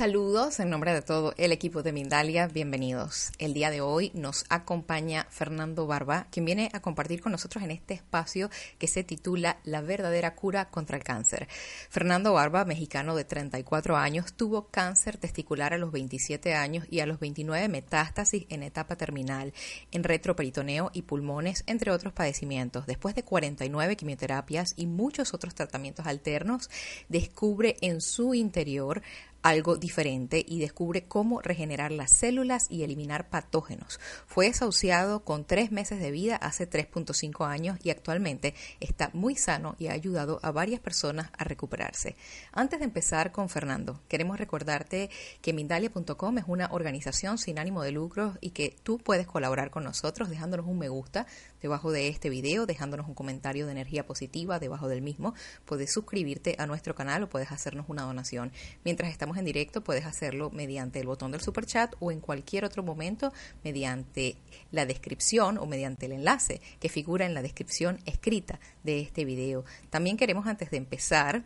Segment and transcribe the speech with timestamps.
[0.00, 3.32] Saludos en nombre de todo el equipo de Mindalia, bienvenidos.
[3.38, 7.70] El día de hoy nos acompaña Fernando Barba, quien viene a compartir con nosotros en
[7.70, 11.48] este espacio que se titula La verdadera cura contra el cáncer.
[11.90, 17.06] Fernando Barba, mexicano de 34 años, tuvo cáncer testicular a los 27 años y a
[17.06, 19.52] los 29 metástasis en etapa terminal,
[19.92, 22.86] en retroperitoneo y pulmones, entre otros padecimientos.
[22.86, 26.70] Después de 49 quimioterapias y muchos otros tratamientos alternos,
[27.10, 29.02] descubre en su interior
[29.42, 34.00] algo diferente y descubre cómo regenerar las células y eliminar patógenos.
[34.26, 39.76] Fue desahuciado con tres meses de vida hace 3.5 años y actualmente está muy sano
[39.78, 42.16] y ha ayudado a varias personas a recuperarse.
[42.52, 45.10] Antes de empezar con Fernando, queremos recordarte
[45.40, 49.84] que Mindalia.com es una organización sin ánimo de lucro y que tú puedes colaborar con
[49.84, 51.26] nosotros dejándonos un me gusta
[51.62, 55.34] debajo de este video, dejándonos un comentario de energía positiva debajo del mismo.
[55.64, 58.52] Puedes suscribirte a nuestro canal o puedes hacernos una donación.
[58.84, 62.64] Mientras estamos en directo, puedes hacerlo mediante el botón del super chat o en cualquier
[62.64, 63.32] otro momento
[63.64, 64.36] mediante
[64.70, 69.64] la descripción o mediante el enlace que figura en la descripción escrita de este video.
[69.90, 71.44] También queremos antes de empezar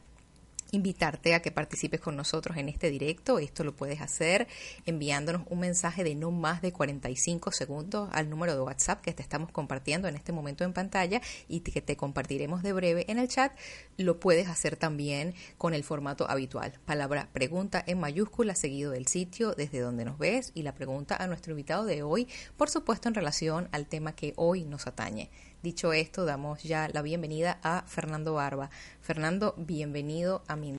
[0.75, 3.39] invitarte a que participes con nosotros en este directo.
[3.39, 4.47] Esto lo puedes hacer
[4.86, 9.22] enviándonos un mensaje de no más de 45 segundos al número de WhatsApp que te
[9.22, 13.28] estamos compartiendo en este momento en pantalla y que te compartiremos de breve en el
[13.28, 13.52] chat.
[13.97, 16.75] Lo puedes hacer también con el formato habitual.
[16.84, 21.27] Palabra pregunta en mayúscula seguido del sitio desde donde nos ves y la pregunta a
[21.27, 25.30] nuestro invitado de hoy, por supuesto en relación al tema que hoy nos atañe.
[25.65, 28.69] Dicho esto, damos ya la bienvenida a Fernando Barba.
[29.01, 30.77] Fernando, bienvenido a mi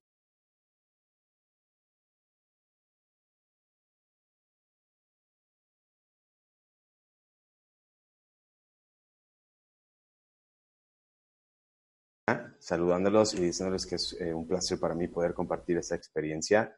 [12.60, 16.78] saludándolos y diciéndoles que es eh, un placer para mí poder compartir esta experiencia.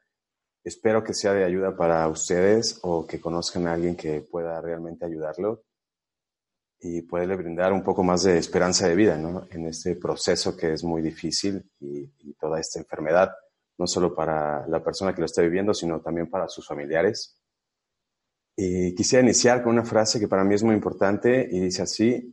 [0.64, 5.06] Espero que sea de ayuda para ustedes o que conozcan a alguien que pueda realmente
[5.06, 5.67] ayudarlo
[6.80, 9.48] y poderle brindar un poco más de esperanza de vida ¿no?
[9.50, 12.08] en este proceso que es muy difícil y,
[12.40, 13.32] toda esta enfermedad,
[13.80, 17.42] no solo para la persona que lo está viviendo, sino también para sus familiares.
[18.56, 22.32] Y quisiera iniciar con una frase que para mí es muy importante y dice así,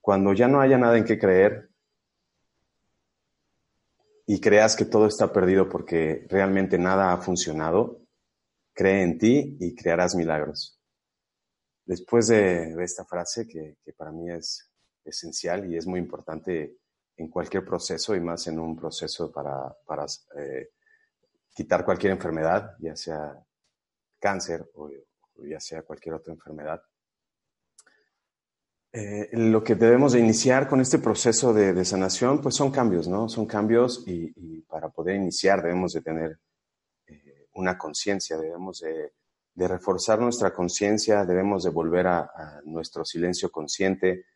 [0.00, 1.70] cuando ya no haya nada en qué creer
[4.26, 8.02] y creas que todo está perdido porque realmente nada ha funcionado,
[8.72, 10.79] cree en ti y crearás milagros
[11.90, 14.70] después de, esta frase que, para mí es
[15.04, 16.76] esencial y es muy importante
[17.16, 19.74] en cualquier proceso y más en un proceso para,
[20.36, 20.70] eh,
[21.52, 23.44] quitar cualquier enfermedad, ya sea
[24.20, 24.88] cáncer o,
[25.42, 26.80] ya sea cualquier otra enfermedad.
[28.92, 33.28] Eh, lo que debemos de iniciar con este proceso de, sanación, pues son cambios, ¿no?
[33.28, 36.38] Son cambios y, para poder iniciar debemos de tener
[37.08, 39.12] eh, una conciencia, debemos de
[39.54, 44.26] de reforzar nuestra conciencia, debemos de volver a, nuestro silencio consciente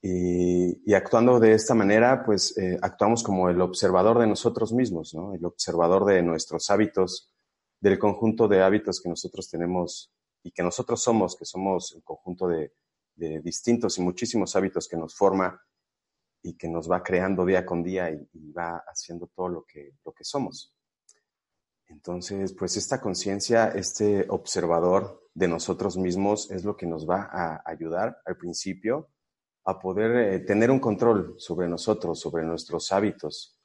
[0.00, 5.34] y, actuando de esta manera, pues eh, actuamos como el observador de nosotros mismos, ¿no?
[5.34, 7.32] el observador de nuestros hábitos,
[7.80, 12.48] del conjunto de hábitos que nosotros tenemos y que nosotros somos, que somos un conjunto
[12.48, 12.72] de,
[13.42, 15.60] distintos y muchísimos hábitos que nos forma
[16.40, 19.94] y que nos va creando día con día y, y va haciendo todo lo que,
[20.04, 20.77] lo que somos.
[21.88, 27.62] Entonces, pues esta conciencia, este observador de nosotros mismos es lo que nos va a
[27.64, 29.08] ayudar al principio
[29.64, 33.58] a poder eh, tener un control sobre nosotros, sobre nuestros hábitos,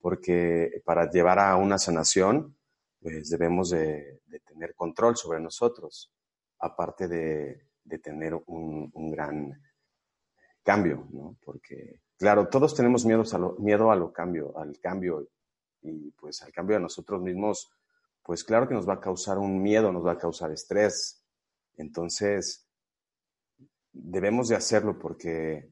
[0.00, 2.56] porque para llevar a una sanación,
[3.00, 6.12] pues debemos de, tener control sobre nosotros,
[6.58, 7.68] aparte de,
[8.02, 9.60] tener un, gran
[10.62, 11.36] cambio, ¿no?
[11.44, 15.28] Porque, claro, todos tenemos miedo a lo, miedo a lo cambio, al cambio
[15.82, 17.70] y pues al cambio de nosotros mismos,
[18.22, 21.24] pues claro que nos va a causar un miedo, nos va a causar estrés.
[21.76, 22.68] Entonces,
[23.92, 25.70] debemos de hacerlo porque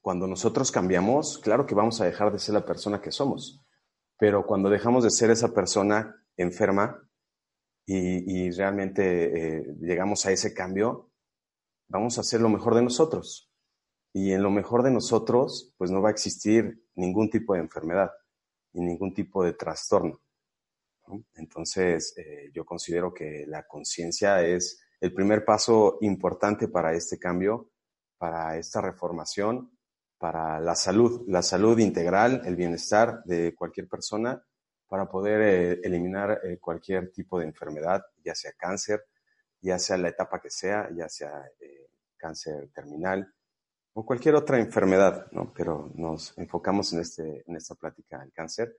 [0.00, 3.60] cuando nosotros cambiamos, claro que vamos a dejar de ser la persona que somos,
[4.18, 7.02] pero cuando dejamos de ser esa persona enferma
[7.84, 11.10] y, realmente eh, llegamos a ese cambio,
[11.88, 13.50] vamos a hacer lo mejor de nosotros.
[14.12, 18.10] Y en lo mejor de nosotros, pues no va a existir ningún tipo de enfermedad
[18.72, 20.20] y ningún tipo de trastorno.
[21.34, 27.70] Entonces, eh, yo considero que la conciencia es el primer paso importante para este cambio,
[28.18, 29.72] para esta reformación,
[30.18, 34.42] para la salud, la salud integral, el bienestar de cualquier persona,
[34.86, 39.04] para poder eh, eliminar eh, cualquier tipo de enfermedad, ya sea cáncer,
[39.60, 41.42] ya sea la etapa que sea, ya sea
[42.16, 43.32] cáncer terminal
[43.98, 45.52] o cualquier otra enfermedad, ¿no?
[45.54, 48.76] Pero nos enfocamos en, este, en esta plática del cáncer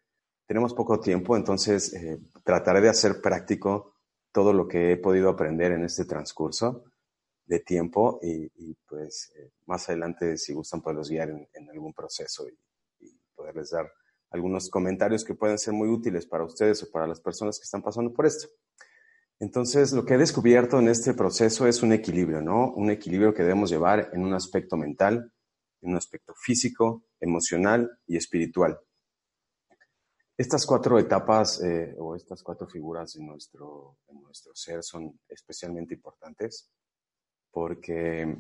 [0.50, 3.94] tenemos poco tiempo, entonces eh, trataré de hacer práctico
[4.31, 6.86] todo lo que he podido aprender en este transcurso
[7.45, 12.57] de tiempo y, pues eh, más adelante, si gustan, poderlos guiar en, algún proceso y,
[13.36, 13.92] poderles dar
[14.31, 17.83] algunos comentarios que pueden ser muy útiles para ustedes o para las personas que están
[17.83, 18.48] pasando por esto.
[19.40, 22.74] Entonces, lo que he descubierto en este proceso es un equilibrio, ¿no?
[22.74, 25.32] Un equilibrio que debemos llevar en un aspecto mental,
[25.82, 28.80] en un aspecto físico, emocional y espiritual.
[30.38, 33.98] Estas cuatro etapas eh, o estas cuatro figuras en nuestro,
[34.54, 36.70] ser son especialmente importantes
[37.52, 38.38] porque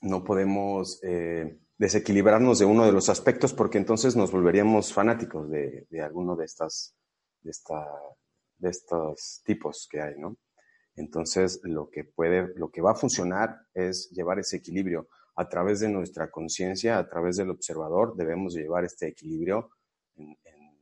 [0.00, 5.86] no podemos eh, desequilibrarnos de uno de los aspectos porque entonces nos volveríamos fanáticos de,
[6.02, 6.94] alguno de estas,
[7.42, 7.50] de,
[8.58, 10.36] de estos tipos que hay, ¿no?
[10.96, 15.80] Entonces, lo que puede, lo que va a funcionar es llevar ese equilibrio a través
[15.80, 19.70] de nuestra conciencia, a través del observador, debemos llevar este equilibrio
[20.16, 20.36] en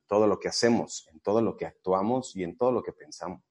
[0.07, 3.43] todo lo que hacemos, en todo lo que actuamos y en todo lo que pensamos.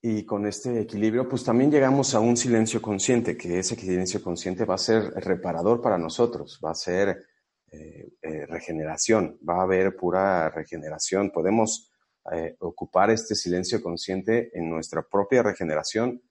[0.00, 4.64] Y con este equilibrio, pues también llegamos a un silencio consciente, que ese silencio consciente
[4.64, 7.24] va a ser reparador para nosotros, va a ser
[7.70, 11.30] eh, eh, regeneración, va a haber pura regeneración.
[11.30, 11.91] Podemos
[12.30, 16.22] eh, ocupar este silencio consciente en nuestra propia regeneración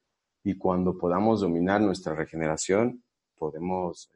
[0.44, 3.04] y cuando podamos dominar nuestra regeneración,
[3.36, 4.10] podemos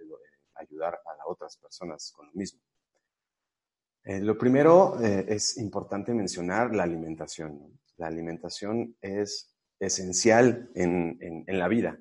[0.55, 2.61] ayudar a las otras personas con lo mismo.
[4.05, 7.79] lo primero es importante mencionar la alimentación.
[7.97, 11.97] La alimentación es esencial en, la vida.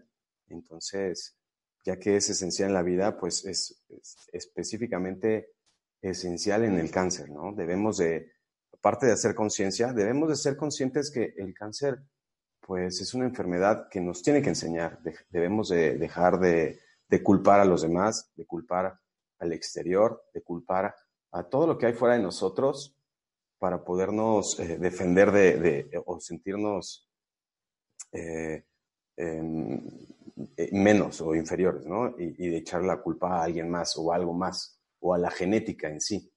[0.49, 1.37] Entonces,
[1.85, 3.83] ya que es esencial en la vida, pues es,
[4.33, 5.51] específicamente
[6.01, 7.53] esencial en el cáncer, ¿no?
[7.53, 8.33] Debemos de,
[8.85, 12.03] aparte de hacer conciencia, debemos de ser conscientes que el cáncer,
[12.61, 15.01] pues es una enfermedad que nos tiene que enseñar.
[15.31, 16.79] debemos de dejar de,
[17.23, 19.01] culpar a los demás, de culpar
[19.39, 20.95] al exterior, de culpar
[21.33, 22.95] a todo lo que hay fuera de nosotros
[23.59, 27.09] para podernos eh, defender de, o sentirnos
[28.13, 28.67] eh,
[29.17, 29.81] em,
[30.59, 32.15] eh, menos o inferiores, ¿no?
[32.19, 35.89] Y, de echar la culpa a alguien más o algo más, o a la genética
[35.89, 36.31] en sí.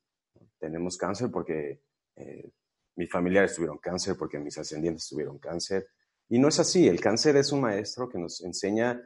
[0.60, 1.87] Tenemos cáncer porque
[2.18, 2.52] eh,
[2.96, 5.88] mis familiares tuvieron cáncer, porque mis ascendientes tuvieron cáncer.
[6.30, 9.00] Y no es así, el cáncer es un maestro que nos enseña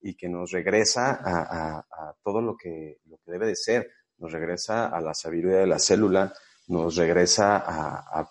[0.00, 4.88] y que nos regresa a, todo lo que, lo que debe de ser, nos regresa
[4.88, 6.32] a la sabiduría de la célula,
[6.68, 8.30] nos regresa a,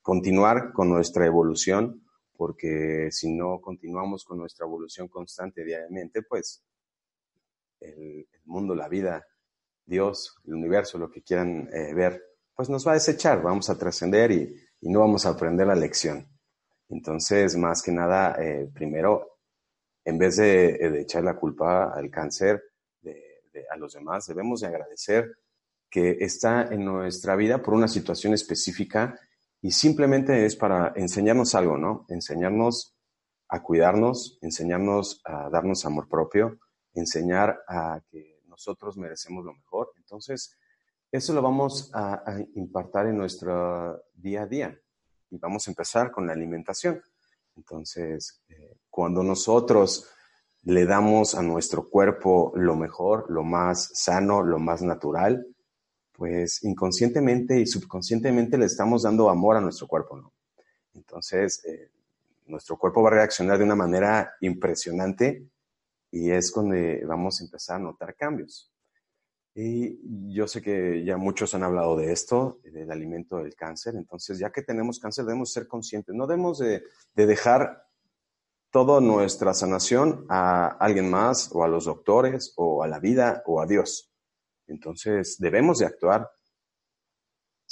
[0.00, 2.04] continuar con nuestra evolución,
[2.36, 6.64] porque si no continuamos con nuestra evolución constante diariamente, pues
[7.78, 9.24] el, mundo, la vida,
[9.86, 13.78] Dios, el universo, lo que quieran eh, ver, pues nos va a desechar, vamos a
[13.78, 16.26] trascender y, no vamos a aprender la lección.
[16.88, 19.38] Entonces, más que nada, eh, primero,
[20.04, 22.60] en vez de, de, echar la culpa al cáncer
[23.70, 25.36] a los demás, debemos de agradecer
[25.90, 29.18] que está en nuestra vida por una situación específica
[29.60, 32.06] y simplemente es para enseñarnos algo, ¿no?
[32.08, 32.96] Enseñarnos
[33.48, 36.58] a cuidarnos, enseñarnos a darnos amor propio,
[36.94, 39.92] enseñar a que nosotros merecemos lo mejor.
[39.98, 40.56] Entonces,
[41.12, 42.24] eso lo vamos a,
[42.54, 44.80] impartir en nuestro día a día
[45.30, 47.02] y vamos a empezar con la alimentación.
[47.54, 50.08] Entonces, eh, cuando nosotros
[50.62, 55.46] le damos a nuestro cuerpo lo mejor, lo más sano, lo más natural,
[56.12, 60.32] pues inconscientemente y subconscientemente le estamos dando amor a nuestro cuerpo, ¿no?
[60.94, 61.90] Entonces, eh,
[62.46, 65.46] nuestro cuerpo va a reaccionar de una manera impresionante
[66.10, 68.71] y es donde vamos a empezar a notar cambios.
[69.54, 73.94] Y yo sé que ya muchos han hablado de esto, del alimento del cáncer.
[73.96, 76.14] Entonces, ya que tenemos cáncer, debemos ser conscientes.
[76.14, 76.82] No debemos de,
[77.14, 77.86] de dejar
[78.70, 83.60] toda nuestra sanación a alguien más o a los doctores o a la vida o
[83.60, 84.10] a Dios.
[84.66, 86.30] Entonces, debemos de actuar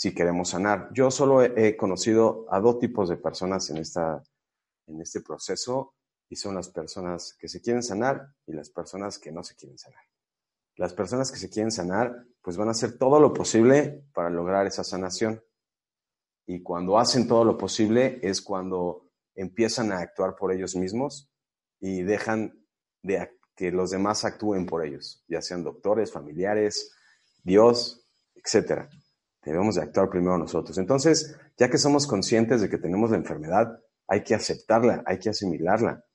[0.01, 0.89] si queremos sanar.
[0.95, 4.23] Yo solo he, conocido a dos tipos de personas en, esta,
[4.87, 5.95] en este proceso
[6.29, 9.77] y son las personas que se quieren sanar y las personas que no se quieren
[9.77, 10.10] sanar.
[10.81, 14.67] Las personas que se quieren sanar, pues van a hacer todo lo posible para lograr
[14.67, 15.45] esa sanación.
[16.47, 21.31] Y cuando hacen todo lo posible es cuando empiezan a actuar por ellos mismos
[21.81, 22.65] y dejan
[23.03, 26.91] de, que los demás actúen por ellos, ya sean doctores, familiares,
[27.43, 28.89] Dios, etcétera.
[29.43, 30.79] Debemos de actuar primero nosotros.
[30.79, 35.29] Entonces, ya que somos conscientes de que tenemos la enfermedad, hay que aceptarla, hay que
[35.29, 36.07] asimilarla.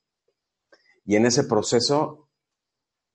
[1.06, 2.25] Y en ese proceso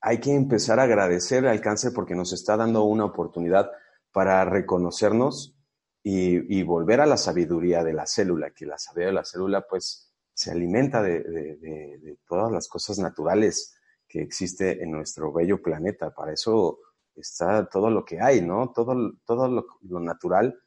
[0.01, 3.71] hay que empezar a agradecer al cáncer porque nos está dando una oportunidad
[4.13, 5.57] para reconocernos
[6.03, 10.11] y, volver a la sabiduría de la célula, que la sabiduría de la célula pues
[10.33, 13.77] se alimenta de, todas las cosas naturales
[14.09, 16.15] que existe en nuestro bello planeta.
[16.15, 16.79] Para eso
[17.15, 18.73] está todo lo que hay, ¿no?
[18.73, 20.59] Todo, todo lo, natural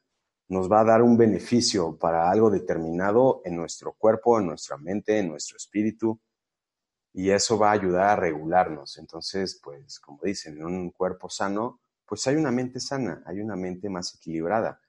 [0.49, 5.17] nos va a dar un beneficio para algo determinado en nuestro cuerpo, en nuestra mente,
[5.17, 6.19] en nuestro espíritu,
[7.13, 8.97] y eso va a ayudar a regularnos.
[8.97, 13.55] Entonces, pues, como dicen, en un cuerpo sano, pues hay una mente sana, hay una
[13.55, 14.81] mente más equilibrada.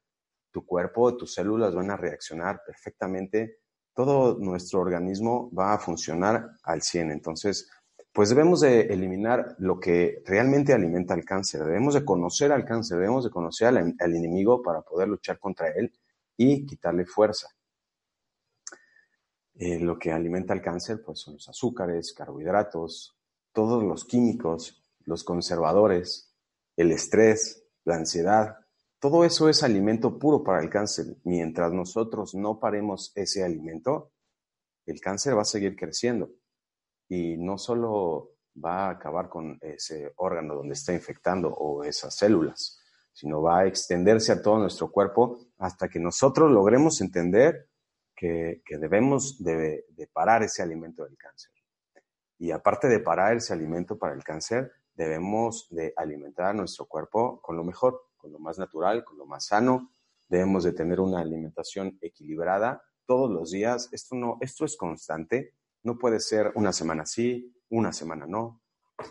[0.50, 3.59] Tu cuerpo, tus células van a reaccionar perfectamente,
[3.93, 7.12] todo nuestro organismo va a funcionar al 100.
[7.12, 7.69] Entonces,
[8.14, 12.99] pues debemos de eliminar lo que realmente alimenta el cáncer, debemos de conocer al cáncer,
[12.99, 15.93] debemos de conocer al, enemigo para poder luchar contra él
[16.37, 17.49] y quitarle fuerza.
[19.56, 23.16] Eh, lo que alimenta el cáncer pues son los azúcares, carbohidratos,
[23.52, 26.34] todos los químicos, los conservadores,
[26.76, 28.56] el estrés, la ansiedad,
[29.04, 31.04] todo eso es alimento puro para el cáncer.
[31.25, 34.12] Mientras nosotros no paremos ese alimento,
[34.87, 36.30] el cáncer va a seguir creciendo
[37.06, 38.30] y no solo
[38.64, 42.80] va a acabar con ese órgano donde está infectando o esas células,
[43.12, 47.68] sino va a extenderse a todo nuestro cuerpo hasta que nosotros logremos entender
[48.14, 51.52] que, debemos de, parar ese alimento del cáncer.
[52.38, 57.40] Y aparte de parar ese alimento para el cáncer, debemos de alimentar a nuestro cuerpo
[57.40, 59.92] con lo mejor, con lo más natural, con lo más sano.
[60.28, 63.88] Debemos de tener una alimentación equilibrada todos los días.
[63.92, 65.54] Esto no, esto es constante
[65.85, 68.62] no puede ser una semana sí, una semana no.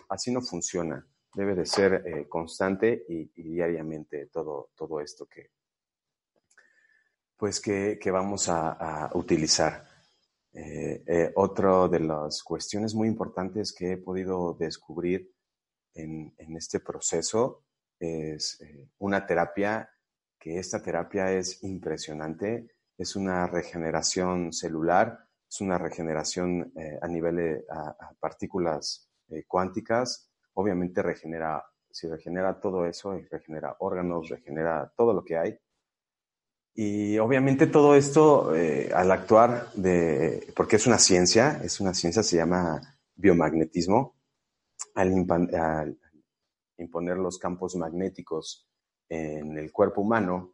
[0.10, 1.08] Así no funciona.
[1.34, 5.52] Debe de ser eh, constante y, diariamente todo, todo esto que,
[7.44, 9.84] pues que, vamos a, utilizar.
[10.54, 15.30] Eh, eh, otra de las cuestiones muy importantes que he podido descubrir
[15.94, 17.66] en, este proceso
[18.00, 18.64] es
[19.00, 19.90] una terapia
[20.40, 27.36] que esta terapia es impresionante, es una regeneración celular es una regeneración eh, a nivel
[27.36, 27.66] de
[28.20, 30.32] partículas eh, cuánticas.
[30.54, 35.60] Obviamente regenera, si regenera todo eso, regenera órganos, regenera todo lo que hay.
[36.76, 42.24] Y obviamente todo esto, eh, al actuar de, porque es una ciencia, es una ciencia,
[42.24, 42.82] se llama
[43.16, 44.16] biomagnetismo,
[44.96, 45.98] al, al
[46.78, 48.68] imponer los campos magnéticos
[49.08, 50.54] en el cuerpo humano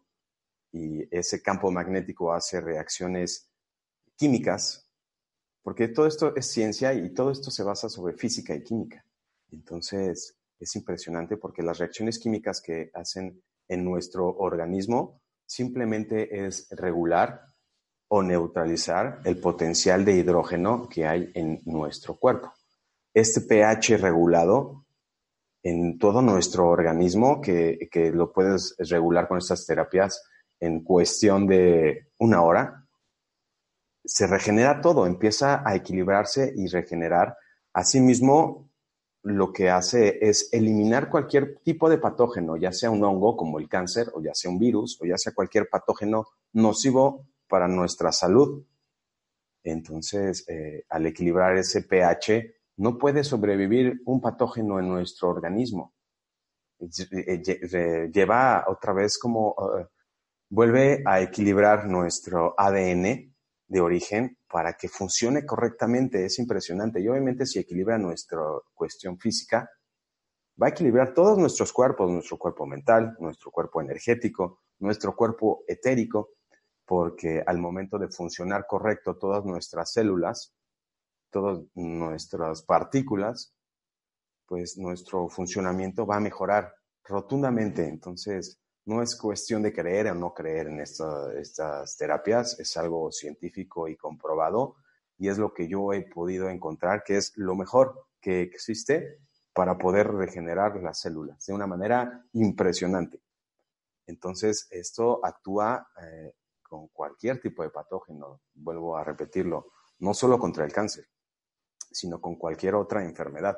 [0.71, 3.49] y ese campo magnético hace reacciones
[4.17, 4.89] químicas
[5.69, 9.05] porque todo esto es ciencia y todo esto se basa sobre física y química.
[9.51, 17.41] Entonces, es impresionante porque las reacciones químicas que hacen en nuestro organismo simplemente es regular
[18.07, 22.53] o neutralizar el potencial de hidrógeno que hay en nuestro cuerpo.
[23.13, 24.85] Este pH regulado
[25.63, 30.23] en todo nuestro organismo, que, que lo puedes regular con estas terapias
[30.59, 32.87] en cuestión de una hora,
[34.05, 37.35] se regenera todo, empieza a equilibrarse y regenerar.
[37.73, 38.68] Asimismo,
[39.23, 43.67] lo que hace es eliminar cualquier tipo de patógeno, ya sea un hongo como el
[43.67, 48.63] cáncer, o ya sea un virus, o ya sea cualquier patógeno nocivo para nuestra salud.
[49.63, 55.93] Entonces, eh, al equilibrar ese pH, no puede sobrevivir un patógeno en nuestro organismo.
[56.79, 59.85] Lleva otra vez como, eh,
[60.49, 63.35] vuelve a equilibrar nuestro ADN
[63.69, 66.25] de origen para que funcione correctamente.
[66.25, 66.99] Es impresionante.
[66.99, 68.41] Y obviamente si equilibra nuestra
[68.73, 69.69] cuestión física,
[70.61, 76.31] va a equilibrar todos nuestros cuerpos, nuestro cuerpo mental, nuestro cuerpo energético, nuestro cuerpo etérico,
[76.85, 80.53] porque al momento de funcionar correcto todas nuestras células,
[81.29, 83.53] todas nuestras partículas,
[84.47, 86.73] pues nuestro funcionamiento va a mejorar
[87.03, 87.87] rotundamente.
[87.87, 93.87] Entonces, no es cuestión de creer o no creer en estas terapias, es algo científico
[93.87, 94.77] y comprobado
[95.19, 99.19] y es lo que yo he podido encontrar que es lo mejor que existe
[99.53, 103.21] para poder regenerar las células de una manera impresionante.
[104.07, 109.67] Entonces, esto actúa eh, con cualquier tipo de patógeno, vuelvo a repetirlo,
[109.99, 111.05] no solo contra el cáncer,
[111.91, 113.55] sino con cualquier otra enfermedad.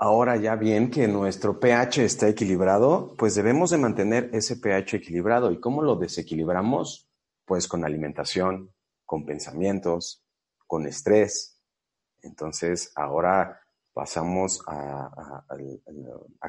[0.00, 5.50] Ahora ya bien que nuestro pH está equilibrado, pues debemos de mantener ese pH equilibrado.
[5.50, 7.10] ¿Y cómo lo desequilibramos?
[7.44, 8.72] Pues con alimentación,
[9.04, 10.22] con pensamientos,
[10.68, 11.60] con estrés.
[12.22, 13.60] Entonces ahora
[13.92, 15.44] pasamos a,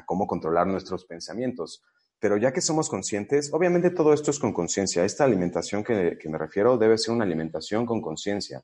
[0.06, 1.82] cómo controlar nuestros pensamientos.
[2.20, 5.04] Pero ya que somos conscientes, obviamente todo esto es con conciencia.
[5.04, 8.62] Esta alimentación que, me refiero debe ser una alimentación con conciencia.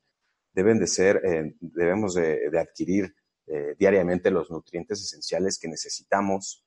[0.52, 3.12] Deben de ser, eh, debemos de adquirir
[3.46, 6.64] eh, diariamente los nutrientes esenciales que necesitamos.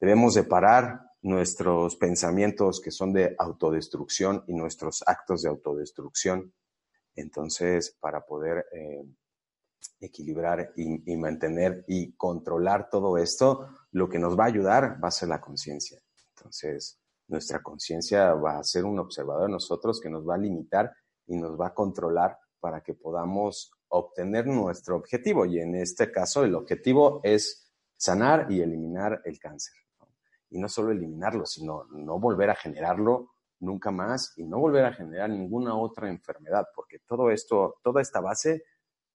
[0.00, 6.52] Debemos de parar nuestros pensamientos que son de autodestrucción y nuestros actos de autodestrucción.
[7.14, 9.04] Entonces, para poder eh,
[10.00, 15.12] equilibrar y, mantener y controlar todo esto, lo que nos va a ayudar va a
[15.12, 16.00] ser la conciencia.
[16.36, 20.92] Entonces, nuestra conciencia va a ser un observador de nosotros que nos va a limitar
[21.26, 25.44] y nos va a controlar para que podamos obtener nuestro objetivo.
[25.46, 29.74] Y en este caso, el objetivo es sanar y eliminar el cáncer.
[30.50, 34.92] Y no solo eliminarlo, sino no volver a generarlo nunca más y no volver a
[34.92, 38.64] generar ninguna otra enfermedad, porque todo esto, toda esta base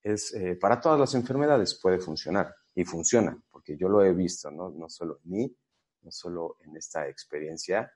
[0.02, 4.52] es, eh, para todas las enfermedades puede funcionar y funciona, porque yo lo he visto,
[4.52, 5.58] no, no solo en mí,
[6.02, 7.92] no solo en esta experiencia,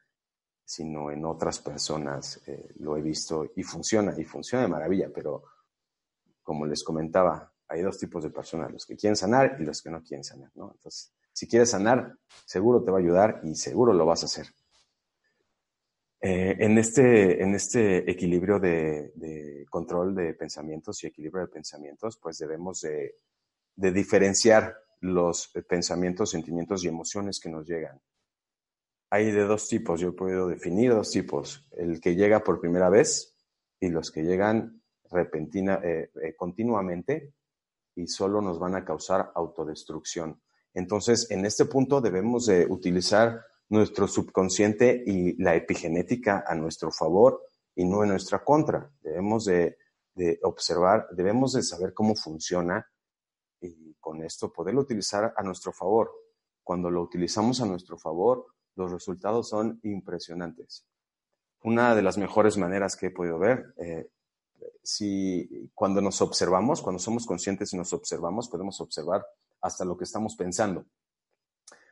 [0.64, 5.44] sino en otras personas eh, lo he visto y funciona, y funciona de maravilla, pero
[6.48, 9.90] como les comentaba, hay dos tipos de personas, los que quieren sanar y los que
[9.90, 10.72] no quieren sanar, ¿no?
[10.74, 14.48] Entonces, si quieres sanar, seguro te va a ayudar y seguro lo vas a hacer.
[16.22, 22.38] Eh, en, este, en este equilibrio de, control de pensamientos y equilibrio de pensamientos, pues
[22.38, 23.16] debemos de,
[23.76, 28.00] diferenciar los pensamientos, sentimientos y emociones que nos llegan.
[29.10, 33.36] Hay de dos tipos, yo podido definir dos tipos, el que llega por primera vez
[33.82, 34.77] y los que llegan
[35.12, 37.34] repentina, eh, eh, continuamente
[37.96, 40.42] y solo nos van a causar autodestrucción.
[40.74, 47.42] Entonces, en este punto debemos de utilizar nuestro subconsciente y la epigenética a nuestro favor
[47.76, 48.92] y no en nuestra contra.
[49.02, 49.78] Debemos de,
[50.44, 52.88] observar, debemos de saber cómo funciona
[53.60, 56.12] y con esto poderlo utilizar a nuestro favor.
[56.64, 58.46] Cuando lo utilizamos a nuestro favor,
[58.76, 60.86] los resultados son impresionantes.
[61.64, 64.10] Una de las mejores maneras que he podido ver, eh,
[64.84, 69.26] si cuando nos observamos, cuando somos conscientes y nos observamos, podemos observar
[69.62, 70.86] hasta lo que estamos pensando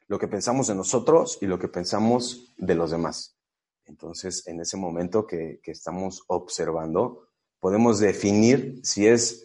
[0.08, 3.38] lo que pensamos de nosotros y lo que pensamos de los demás.
[3.86, 7.30] Entonces, en ese momento que, estamos observando,
[7.60, 9.42] podemos definir si es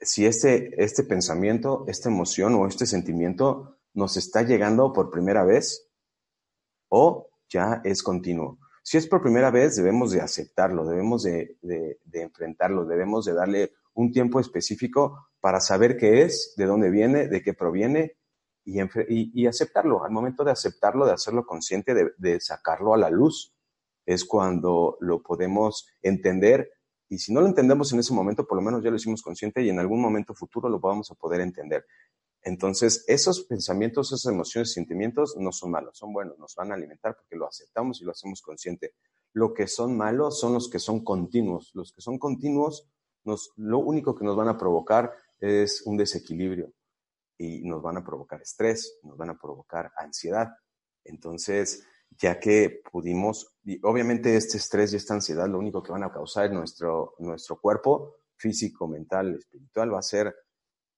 [0.00, 5.88] si este, este pensamiento, esta emoción o este sentimiento nos está llegando por primera vez
[6.88, 8.58] o ya es continuo.
[8.82, 13.72] Si es por primera vez, debemos de aceptarlo, debemos de, de, enfrentarlo, debemos de darle
[13.94, 18.16] un tiempo específico para saber qué es, de dónde viene, de qué proviene
[18.64, 20.04] y, aceptarlo.
[20.04, 23.54] Al momento de aceptarlo, de hacerlo consciente, de, sacarlo a la luz,
[24.04, 26.70] es cuando lo podemos entender.
[27.08, 29.62] Y si no lo entendemos en ese momento, por lo menos ya lo hicimos consciente
[29.62, 31.84] y en algún momento futuro lo vamos a poder entender.
[32.44, 37.16] Entonces, esos pensamientos, esas emociones, sentimientos no son malos, son buenos, nos van a alimentar
[37.16, 38.94] porque lo aceptamos y lo hacemos consciente.
[39.32, 41.70] Lo que son malos son los que son continuos.
[41.74, 42.88] Los que son continuos,
[43.24, 46.72] nos, lo único que nos van a provocar es un desequilibrio
[47.38, 50.48] y nos van a provocar estrés, nos van a provocar ansiedad.
[51.04, 51.84] Entonces,
[52.18, 56.12] ya que pudimos, y obviamente este estrés y esta ansiedad lo único que van a
[56.12, 60.34] causar en nuestro, nuestro cuerpo físico, mental, espiritual va a ser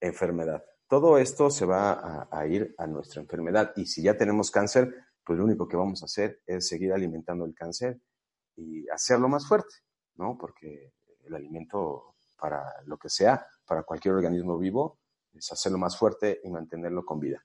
[0.00, 0.64] enfermedad.
[0.94, 5.36] Todo esto se va a, ir a nuestra enfermedad y si ya tenemos cáncer, pues
[5.36, 8.00] lo único que vamos a hacer es seguir alimentando el cáncer
[8.54, 9.74] y hacerlo más fuerte,
[10.14, 10.38] ¿no?
[10.38, 10.92] Porque
[11.24, 15.00] el alimento para lo que sea, para cualquier organismo vivo,
[15.32, 17.44] es hacerlo más fuerte y mantenerlo con vida.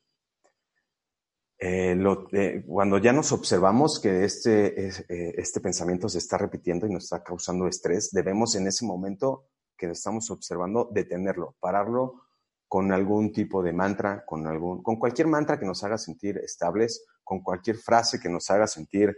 [1.57, 1.97] Eh,
[2.33, 7.05] eh, cuando ya nos observamos que este, eh, este pensamiento se está repitiendo y nos
[7.05, 12.28] está causando estrés, debemos en ese momento que estamos observando detenerlo, pararlo
[12.69, 17.03] con algún tipo de mantra, con, algún, con cualquier mantra que nos haga sentir estables,
[17.21, 19.17] con cualquier frase que nos haga sentir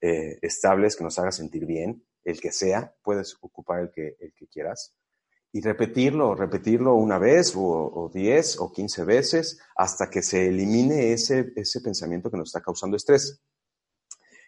[0.00, 4.46] estables, que nos haga sentir bien, el que sea, puedes ocupar el que, el que
[4.46, 4.94] quieras
[5.54, 11.52] y repetirlo, repetirlo una vez o, diez o quince veces hasta que se elimine ese,
[11.54, 13.40] ese pensamiento que nos está causando estrés.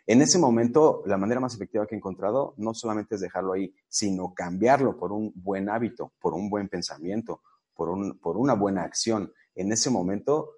[0.05, 3.73] En ese momento, la manera más efectiva que he encontrado no solamente es dejarlo ahí,
[3.89, 7.41] sino cambiarlo por un buen hábito, por un buen pensamiento,
[7.77, 9.33] por, un, por una buena acción.
[9.55, 10.57] En ese momento,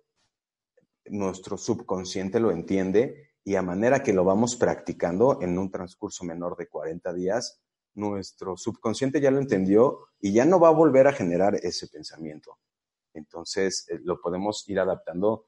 [1.07, 6.57] nuestro subconsciente lo entiende y a manera que lo vamos practicando en un transcurso menor
[6.57, 7.61] de 40 días,
[7.95, 12.59] nuestro subconsciente ya lo entendió y ya no va a volver a generar ese pensamiento.
[13.15, 15.47] Entonces, eh, lo podemos ir adaptando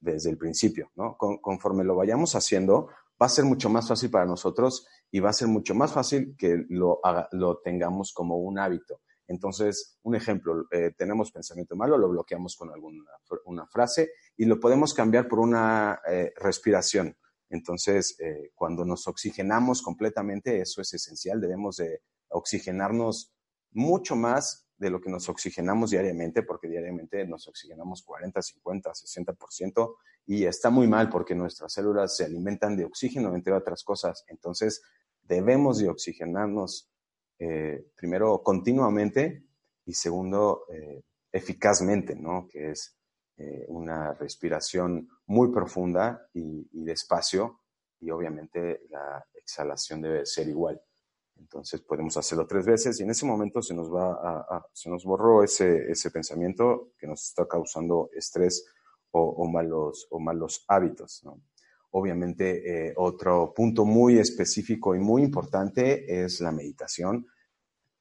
[0.00, 1.16] desde el principio, ¿no?
[1.16, 2.88] conforme lo vayamos haciendo,
[3.20, 6.36] va a ser mucho más fácil para nosotros y va a ser mucho más fácil
[6.38, 7.00] que lo,
[7.32, 9.00] lo tengamos como un hábito.
[9.28, 13.04] Entonces, un ejemplo, eh, tenemos pensamiento malo, lo bloqueamos con alguna
[13.44, 17.16] una frase y lo podemos cambiar por una eh, respiración.
[17.50, 23.32] Entonces, eh, cuando nos oxigenamos completamente, eso es esencial, debemos de oxigenarnos
[23.72, 29.94] mucho más de lo que nos oxigenamos diariamente, porque diariamente nos oxigenamos 40, 50, 60%,
[30.26, 34.24] y está muy mal porque nuestras células se alimentan de oxígeno, entre otras cosas.
[34.28, 34.82] Entonces,
[35.22, 36.90] debemos de oxigenarnos
[37.38, 39.44] eh, primero continuamente
[39.84, 42.48] y segundo, eh, eficazmente, ¿no?
[42.48, 42.96] Que es
[43.36, 47.60] eh, una respiración muy profunda y, despacio
[48.00, 50.80] y obviamente la exhalación debe ser igual.
[51.36, 55.44] Entonces podemos hacerlo tres veces y en ese momento se nos va se nos borró
[55.44, 58.66] ese, ese, pensamiento que nos está causando estrés
[59.12, 61.22] o, malos, o malos hábitos.
[61.90, 67.26] Obviamente, eh, otro punto muy específico y muy importante es la meditación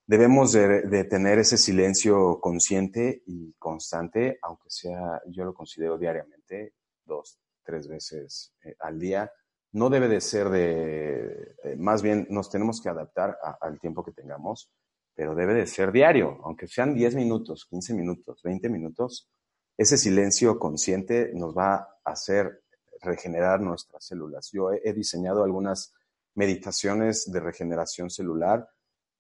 [0.08, 6.74] debemos de, tener ese silencio consciente y constante, aunque sea, yo lo considero diariamente,
[7.06, 9.32] dos, tres veces eh, al día.
[9.74, 14.14] No debe de ser de, eh, más bien nos tenemos que adaptar al tiempo que
[14.14, 14.72] tengamos,
[15.14, 19.30] pero debe de ser diario, aunque sean 10 minutos, 15 minutos, 20 minutos.
[19.78, 22.64] Ese silencio consciente nos va a hacer
[23.02, 24.50] regenerar nuestras células.
[24.52, 25.94] Yo he, diseñado algunas
[26.36, 28.70] meditaciones de regeneración celular.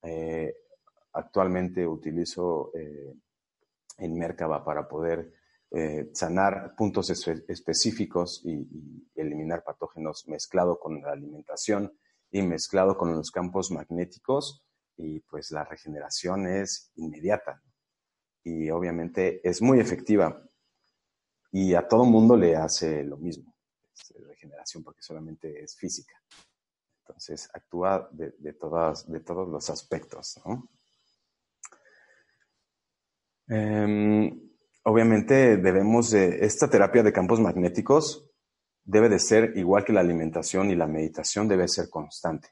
[0.04, 0.56] Eh,
[1.14, 3.14] actualmente utilizo eh,
[3.98, 5.34] en Merkaba para poder
[5.72, 8.66] eh, sanar puntos específicos y,
[9.16, 11.92] eliminar patógenos mezclado con la alimentación
[12.32, 14.64] y mezclado con los campos magnéticos
[14.96, 17.62] y pues la regeneración es inmediata
[18.44, 20.42] y obviamente es muy efectiva
[21.52, 23.54] y a todo mundo le hace lo mismo,
[24.28, 26.14] regeneración porque solamente es física.
[27.08, 30.40] Entonces actúa de, de, todas, de todos los aspectos.
[33.48, 34.52] Em,
[34.84, 38.30] obviamente debemos de, esta terapia de campos magnéticos
[38.84, 42.50] debe de ser igual que la alimentación y la meditación debe ser constante,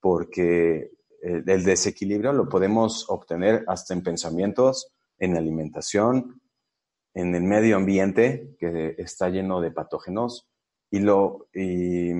[0.00, 0.90] porque
[1.22, 6.40] el, el desequilibrio lo podemos obtener hasta en pensamientos, en alimentación,
[7.14, 10.48] en el medio ambiente que está lleno de patógenos
[10.96, 12.12] y lo y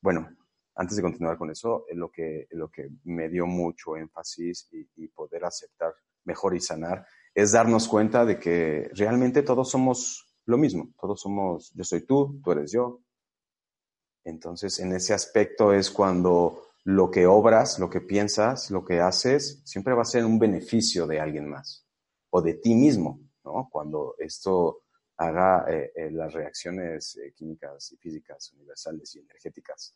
[0.00, 0.28] bueno
[0.74, 5.44] antes de continuar con eso lo que lo que me dio mucho énfasis y poder
[5.44, 11.20] aceptar mejor y sanar es darnos cuenta de que realmente todos somos lo mismo, todos
[11.20, 13.02] somos, yo soy tú, tú eres yo.
[14.24, 19.60] Entonces, en ese aspecto es cuando lo que obras, lo que piensas, lo que haces,
[19.64, 21.86] siempre va a ser un beneficio de alguien más
[22.30, 23.68] o de ti mismo, ¿no?
[23.70, 24.84] Cuando esto
[25.16, 29.94] haga eh, eh, las reacciones eh, químicas y físicas universales y energéticas.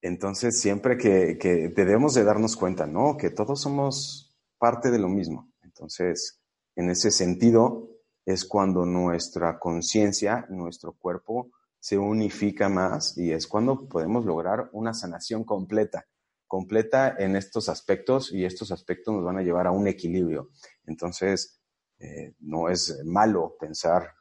[0.00, 3.16] Entonces, siempre que, que debemos de darnos cuenta, ¿no?
[3.16, 5.52] Que todos somos parte de lo mismo.
[5.62, 6.40] Entonces,
[6.76, 7.90] en ese sentido,
[8.26, 14.94] es cuando nuestra conciencia, nuestro cuerpo se unifica más y es cuando podemos lograr una
[14.94, 16.06] sanación completa,
[16.46, 20.50] completa en estos aspectos y estos aspectos nos van a llevar a un equilibrio.
[20.86, 21.60] Entonces,
[21.98, 24.14] eh, no es malo pensar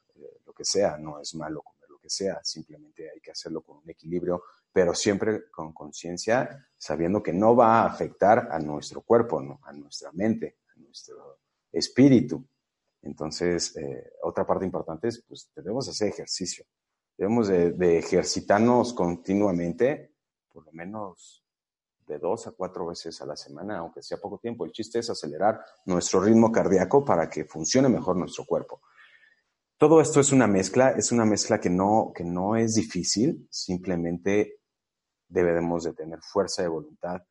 [0.66, 4.44] sea, no es malo comer lo que sea, simplemente hay que hacerlo con un equilibrio,
[4.72, 10.12] pero siempre con conciencia, sabiendo que no va a afectar a nuestro cuerpo, a nuestra
[10.12, 11.40] mente, a nuestro
[11.72, 12.46] espíritu.
[13.04, 16.66] Entonces, eh, otra parte importante es, pues, debemos hacer ejercicio.
[17.18, 20.16] Debemos de, ejercitarnos continuamente,
[20.52, 21.44] por lo menos
[22.08, 24.66] de dos a cuatro veces a la semana, aunque sea poco tiempo.
[24.66, 28.82] El chiste es acelerar nuestro ritmo cardíaco para que funcione mejor nuestro cuerpo.
[29.78, 34.60] Todo esto es una mezcla, es una mezcla que no, que no es difícil, simplemente
[35.28, 37.24] debemos de tener fuerza de voluntad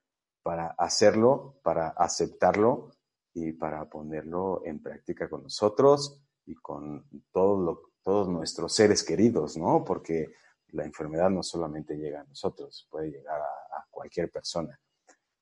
[0.42, 2.90] para hacerlo, para aceptarlo
[3.32, 9.84] y para ponerlo en práctica con nosotros y con todos nuestros seres queridos, ¿no?
[9.84, 10.32] Porque
[10.72, 14.80] la enfermedad no solamente llega a nosotros, puede llegar a, cualquier persona.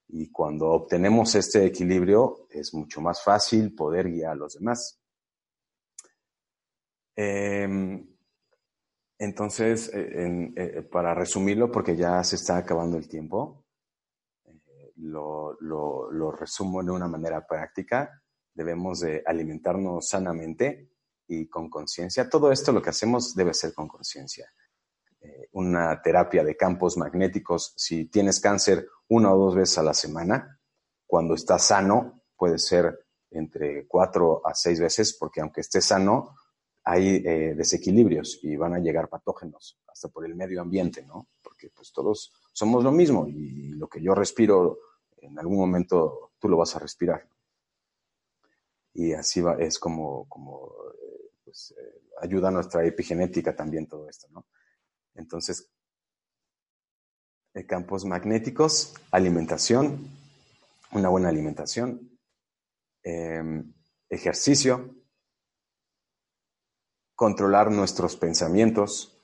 [0.09, 5.00] Y cuando obtenemos este equilibrio, es mucho más fácil poder guiar a los demás.
[7.23, 8.17] Em,
[9.19, 13.67] entonces, eh, eh, para resumirlo, porque ya se está acabando el tiempo,
[14.97, 18.23] lo, lo, resumo de una manera práctica.
[18.55, 20.93] Debemos de alimentarnos sanamente
[21.27, 22.31] y con conciencia.
[22.31, 24.51] Todo esto lo que hacemos debe ser con conciencia.
[25.21, 29.95] Eh, una terapia de campos magnéticos, si tienes cáncer una o dos veces a la
[29.95, 30.59] semana,
[31.07, 36.35] cuando estás sano, puede ser entre cuatro a seis veces, porque aunque estés sano,
[36.91, 41.29] hay eh, desequilibrios y van a llegar patógenos, hasta por el medio ambiente, ¿no?
[41.41, 44.77] Porque pues todos somos lo mismo y lo que yo respiro
[45.19, 47.29] en algún momento tú lo vas a respirar.
[48.93, 50.27] Y así es como,
[51.01, 54.47] eh, pues, eh, ayuda nuestra epigenética también todo esto, ¿no?
[55.15, 55.71] Entonces,
[57.69, 60.09] campos magnéticos, alimentación,
[60.91, 62.19] una buena alimentación,
[63.05, 63.73] em,
[64.09, 65.00] ejercicio,
[67.21, 69.15] controlar nuestros pensamientos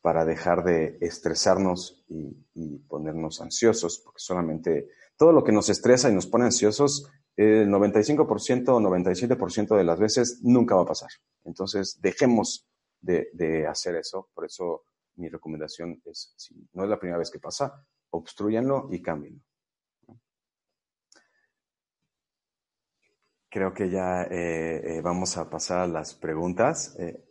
[0.00, 4.88] para dejar de estresarnos y ponernos ansiosos, porque solamente
[5.18, 10.00] todo lo que nos estresa y nos pone ansiosos el 95% o 97% de las
[10.00, 11.10] veces nunca va a pasar.
[11.44, 12.66] Entonces, dejemos
[13.02, 14.30] de, hacer eso.
[14.32, 14.84] Por eso
[15.16, 19.42] mi recomendación es, si no es la primera vez que pasa, obstruyanlo y cámbienlo.
[23.50, 26.96] Creo que ya eh, eh, vamos a pasar a las preguntas.
[26.98, 27.22] Eh,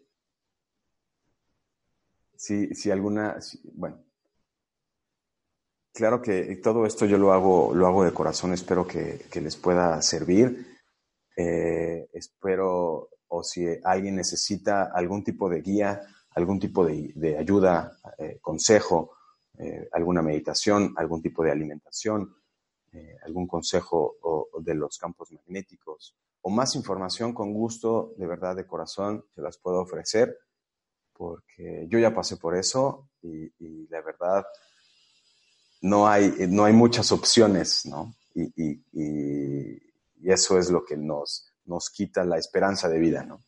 [2.42, 3.38] si, alguna,
[3.76, 4.04] bueno,
[5.94, 10.02] claro que todo esto yo lo hago, lo hago de corazón, espero que, les pueda
[10.02, 10.66] servir.
[11.36, 16.02] espero, o si alguien necesita algún tipo de guía,
[16.32, 17.96] algún tipo de, ayuda,
[18.42, 19.12] consejo,
[19.92, 22.36] alguna meditación, algún tipo de alimentación,
[22.92, 24.18] eh, algún consejo
[24.60, 29.60] de los campos magnéticos o más información con gusto, de verdad, de corazón, se las
[29.60, 30.40] puedo ofrecer
[31.14, 34.46] porque yo ya pasé por eso y, la verdad
[35.82, 38.14] no hay, no hay muchas opciones, ¿no?
[38.34, 38.82] Y,
[40.24, 43.42] eso es lo que nos, nos quita la esperanza de vida, ¿no?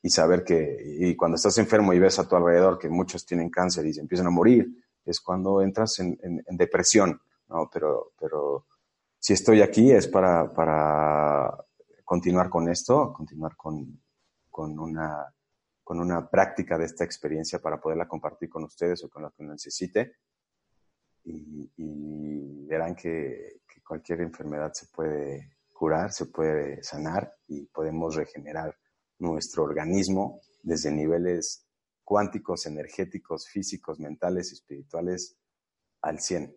[0.00, 3.50] Y saber que, y cuando estás enfermo y ves a tu alrededor que muchos tienen
[3.50, 4.66] cáncer y se empiezan a morir,
[5.04, 7.68] es cuando entras en, en depresión, ¿no?
[7.70, 8.64] Pero, pero
[9.20, 11.54] si estoy aquí es para, para
[12.04, 14.00] continuar con esto, continuar con,
[14.48, 15.26] con, una,
[15.90, 19.42] con una práctica de esta experiencia para poderla compartir con ustedes o con lo que
[19.42, 20.18] necesite.
[21.24, 28.78] Y, y verán que, cualquier enfermedad se puede curar, se puede sanar y podemos regenerar
[29.18, 31.66] nuestro organismo desde niveles
[32.04, 35.40] cuánticos, energéticos, físicos, mentales, espirituales
[36.02, 36.56] al 100.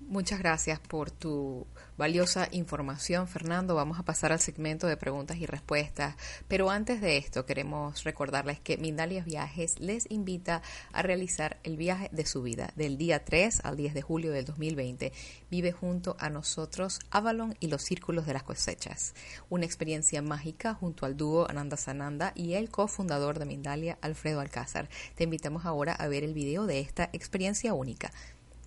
[0.00, 3.74] Muchas gracias por tu valiosa información, Fernando.
[3.74, 6.14] Vamos a pasar al segmento de preguntas y respuestas.
[6.46, 12.08] Pero antes de esto, queremos recordarles que Mindalia Viajes les invita a realizar el viaje
[12.12, 15.12] de su vida del día 3 al 10 de julio del 2020.
[15.50, 19.14] Vive junto a nosotros Avalon y los Círculos de las Cosechas.
[19.50, 24.88] Una experiencia mágica junto al dúo Ananda Sananda y el cofundador de Mindalia, Alfredo Alcázar.
[25.16, 28.12] Te invitamos ahora a ver el video de esta experiencia única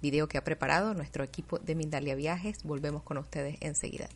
[0.01, 2.63] video que ha preparado nuestro equipo de Mindalia Viajes.
[2.63, 4.07] Volvemos con ustedes enseguida.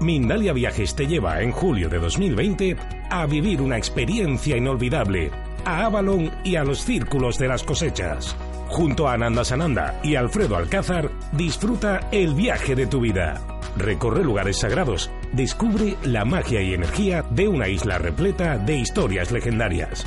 [0.00, 2.76] Mindalia Viajes te lleva en julio de 2020
[3.10, 5.30] a vivir una experiencia inolvidable
[5.64, 8.36] a Avalon y a los círculos de las cosechas.
[8.68, 13.40] Junto a Ananda Sananda y Alfredo Alcázar, disfruta el viaje de tu vida.
[13.76, 20.06] Recorre lugares sagrados, descubre la magia y energía de una isla repleta de historias legendarias.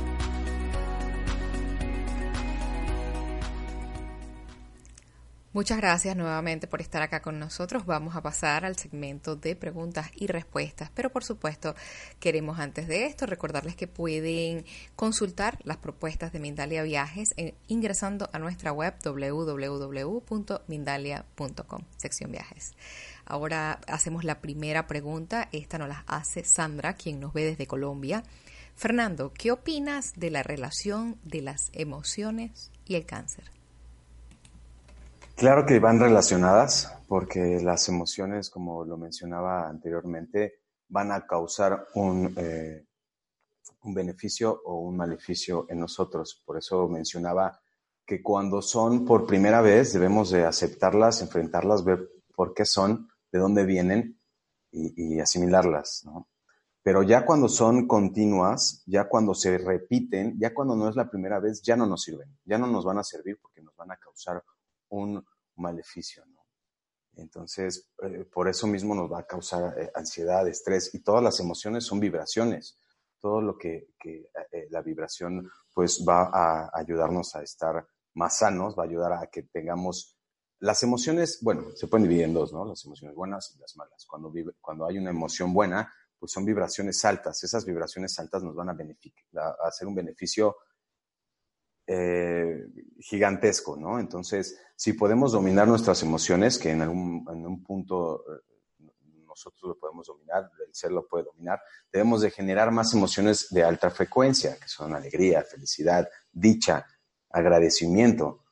[5.53, 7.85] Muchas gracias nuevamente por estar acá con nosotros.
[7.85, 11.75] Vamos a pasar al segmento de preguntas y respuestas, pero por supuesto
[12.21, 14.63] queremos antes de esto recordarles que pueden
[14.95, 17.35] consultar las propuestas de Mindalia Viajes
[17.67, 22.71] ingresando a nuestra web www.mindalia.com, sección viajes.
[23.25, 28.23] Ahora hacemos la primera pregunta, esta nos la hace Sandra, quien nos ve desde Colombia.
[28.77, 33.51] Fernando, ¿qué opinas de la relación de las emociones y el cáncer?
[35.41, 42.31] Claro que van relacionadas porque las emociones, como lo mencionaba anteriormente, van a causar un,
[42.37, 42.85] eh,
[43.81, 46.43] un beneficio o un maleficio en nosotros.
[46.45, 47.59] Por eso mencionaba
[48.05, 53.39] que cuando son por primera vez debemos de aceptarlas, enfrentarlas, ver por qué son, de
[53.39, 54.19] dónde vienen
[54.71, 56.05] y, asimilarlas.
[56.83, 61.39] Pero ya cuando son continuas, ya cuando se repiten, ya cuando no es la primera
[61.39, 63.97] vez, ya no nos sirven, ya no nos van a servir porque nos van a
[63.97, 64.43] causar
[64.91, 65.25] un
[65.55, 66.41] maleficio, ¿no?
[67.15, 71.39] Entonces, eh, por eso mismo nos va a causar eh, ansiedad, estrés y todas las
[71.39, 72.77] emociones son vibraciones.
[73.19, 78.83] Todo lo que, eh, la vibración pues va a ayudarnos a estar más sanos, va
[78.83, 80.17] a ayudar a que tengamos
[80.59, 82.65] las emociones, bueno, se pueden dividir en dos, ¿no?
[82.65, 84.05] Las emociones buenas y las malas.
[84.05, 87.43] Cuando, cuando hay una emoción buena, pues son vibraciones altas.
[87.43, 90.55] Esas vibraciones altas nos van a, a hacer un beneficio
[91.93, 92.67] eh,
[93.01, 93.99] gigantesco, ¿no?
[93.99, 98.85] Entonces, si podemos dominar nuestras emociones, que en algún en un punto eh,
[99.27, 101.59] nosotros lo podemos dominar, el ser lo puede dominar,
[101.91, 106.87] debemos de generar más emociones de alta frecuencia, que son alegría, felicidad, dicha,
[107.29, 108.45] agradecimiento,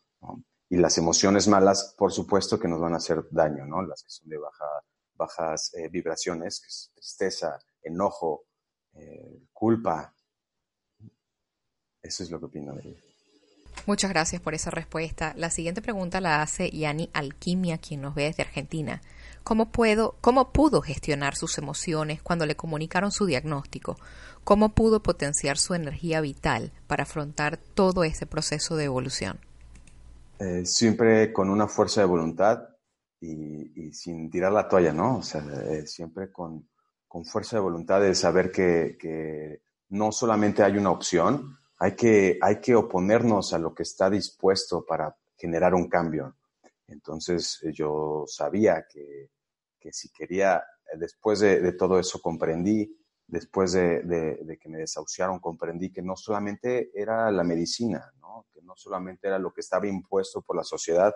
[0.67, 3.81] Y las emociones malas, por supuesto que nos van a hacer daño, ¿no?
[3.83, 4.65] Las que son de baja,
[5.15, 8.47] bajas eh, vibraciones, que es tristeza, enojo,
[9.53, 10.13] culpa.
[12.01, 13.08] Eso es lo que opino de.
[13.85, 15.33] Muchas gracias por esa respuesta.
[15.35, 19.01] La siguiente pregunta la hace Yani Alquimia, quien nos ve desde Argentina.
[19.43, 23.97] ¿Cómo, puedo, ¿Cómo pudo gestionar sus emociones cuando le comunicaron su diagnóstico?
[24.43, 29.39] ¿Cómo pudo potenciar su energía vital para afrontar todo ese proceso de evolución?
[30.39, 32.61] Eh, siempre con una fuerza de voluntad
[33.19, 35.17] y, sin tirar la toalla, ¿no?
[35.17, 36.69] O sea, eh, siempre con,
[37.07, 42.37] con, fuerza de voluntad de saber que, que, no solamente hay una opción, hay que,
[42.41, 46.35] hay que oponernos a lo que está dispuesto para generar un cambio.
[46.87, 49.31] Entonces eh, yo sabía que,
[49.79, 50.61] que si quería,
[50.97, 56.91] después de, todo eso comprendí, después de, de, que me desahuciaron, comprendí que no solamente
[56.93, 58.47] era la medicina, ¿no?
[58.51, 61.13] que no solamente era lo que estaba impuesto por la sociedad,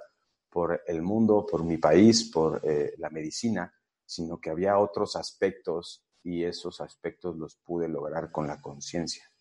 [0.49, 3.73] por el mundo, por mi país, por eh, la medicina,
[4.05, 9.32] sino que había otros aspectos y esos aspectos los pude lograr con la conciencia.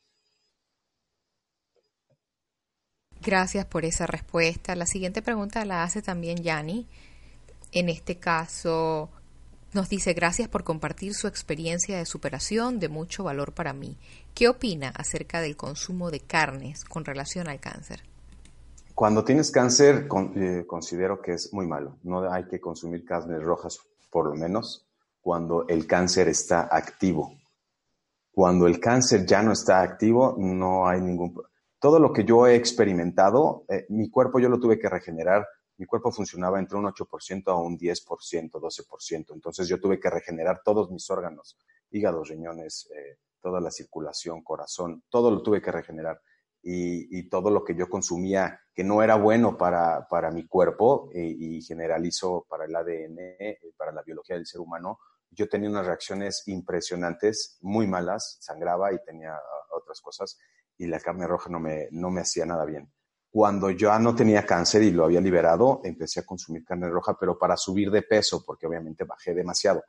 [3.24, 4.74] Gracias por esa respuesta.
[4.74, 6.88] La siguiente pregunta la hace también Yani.
[7.70, 9.10] En este caso,
[9.72, 13.96] nos dice gracias por compartir su experiencia de superación de mucho valor para mí.
[14.34, 18.02] ¿Qué opina acerca del consumo de carnes con relación al cáncer?
[18.94, 21.96] Cuando tienes cáncer, eh, considero que es muy malo.
[22.02, 23.78] No hay que consumir carnes rojas,
[24.10, 24.84] por lo menos,
[25.20, 27.34] cuando el cáncer está activo.
[28.32, 31.40] Cuando el cáncer ya no está activo, no hay ningún...
[31.82, 35.44] Todo lo que yo he experimentado, eh, mi cuerpo yo lo tuve que regenerar.
[35.78, 39.34] Mi cuerpo funcionaba entre un 8% a un 10%, 12%.
[39.34, 41.58] Entonces yo tuve que regenerar todos mis órganos,
[41.90, 46.22] hígado, riñones, eh, toda la circulación, corazón, todo lo tuve que regenerar
[46.62, 51.34] y, todo lo que yo consumía que no era bueno para, para mi cuerpo eh,
[51.36, 53.18] y generalizo para el ADN,
[53.76, 59.02] para la biología del ser humano, yo tenía unas reacciones impresionantes, muy malas, sangraba y
[59.04, 59.40] tenía ah,
[59.74, 60.38] otras cosas
[60.82, 62.92] y la carne roja no me, no me hacía nada bien.
[63.30, 67.38] Cuando ya no tenía cáncer y lo había liberado, empecé a consumir carne roja, pero
[67.38, 69.84] para subir de peso, porque obviamente bajé demasiado.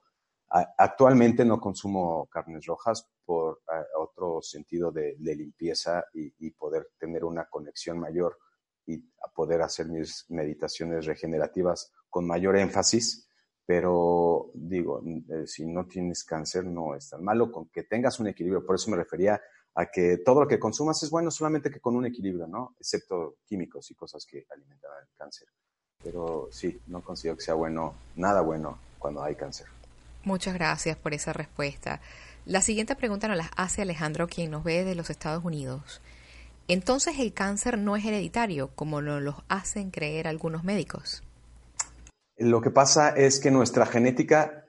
[0.77, 7.45] Actualmente no consumo carnes rojas por eh, otro sentido de, limpieza y, poder tener una
[7.45, 8.38] conexión mayor
[8.86, 9.03] y
[9.34, 13.27] poder hacer mis meditaciones regenerativas con mayor énfasis.
[13.65, 18.27] Pero digo, eh, si no tienes cáncer no es tan malo, con que tengas un
[18.27, 18.63] equilibrio.
[18.63, 19.41] Por eso me refería
[19.75, 22.75] a que todo lo que consumas es bueno solamente que con un equilibrio, ¿no?
[22.79, 25.47] Excepto químicos y cosas que alimentan el cáncer.
[26.03, 29.67] Pero sí, no considero que sea bueno, nada bueno cuando hay cáncer.
[30.23, 32.01] Muchas gracias por esa respuesta.
[32.45, 36.01] La siguiente pregunta nos la hace Alejandro, quien nos ve de los Estados Unidos.
[36.67, 41.23] Entonces, ¿el cáncer no es hereditario, como nos lo hacen creer algunos médicos?
[42.38, 44.62] Lo que pasa es que nuestra genética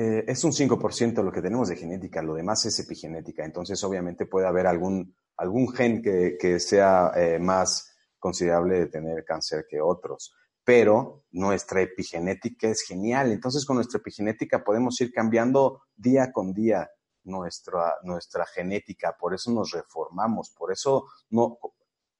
[0.00, 3.44] eh, es un 5% lo que tenemos de genética, lo demás es epigenética.
[3.44, 9.66] Entonces, obviamente puede haber algún, algún gen que, sea eh, más considerable de tener cáncer
[9.68, 10.32] que otros
[10.68, 13.32] pero nuestra epigenética es genial.
[13.32, 16.90] Entonces, con nuestra epigenética podemos ir cambiando día con día
[17.24, 21.58] nuestra, nuestra genética, por eso nos reformamos, por eso no,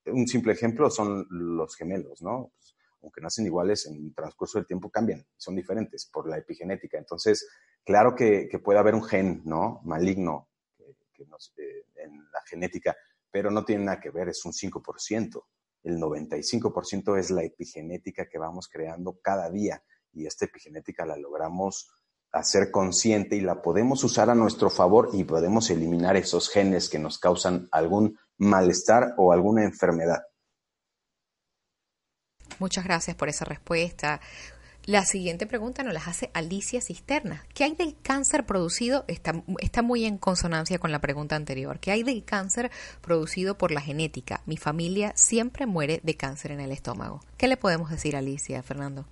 [0.07, 2.53] un simple ejemplo son los gemelos, ¿no?
[3.01, 6.97] Aunque nacen iguales, en el transcurso del tiempo cambian, son diferentes por la epigenética.
[6.97, 7.47] Entonces,
[7.83, 9.81] claro que, puede haber un gen, ¿no?
[9.83, 12.95] Maligno que, eh, en la genética,
[13.31, 15.43] pero no tiene nada que ver, es un 5%
[15.83, 21.89] el 95% es la epigenética que vamos creando cada día y esta epigenética la logramos
[22.31, 26.99] hacer consciente y la podemos usar a nuestro favor y podemos eliminar esos genes que
[26.99, 30.23] nos causan algún malestar o alguna enfermedad.
[32.59, 34.21] Muchas gracias por esa respuesta.
[34.85, 37.43] La siguiente pregunta nos la hace Alicia Cisterna.
[37.53, 39.05] ¿Qué hay del cáncer producido?
[39.07, 41.79] Está, está muy en consonancia con la pregunta anterior.
[41.79, 44.41] ¿Qué hay del cáncer producido por la genética?
[44.45, 47.21] Mi familia siempre muere de cáncer en el estómago.
[47.37, 49.05] ¿Qué le podemos decir a Alicia, Fernando?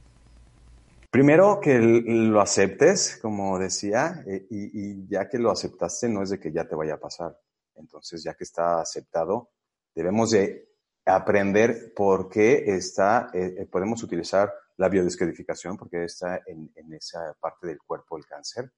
[1.11, 6.39] Primero que lo aceptes, como decía, eh, y, ya que lo aceptaste, no es de
[6.39, 7.39] que ya te vaya a pasar.
[7.75, 9.51] Entonces, ya que está aceptado,
[9.95, 10.66] debemos de
[11.07, 17.67] aprender por qué está, eh, eh, podemos utilizar la biodescodificación, porque está en, esa parte
[17.67, 18.71] del cuerpo el cáncer.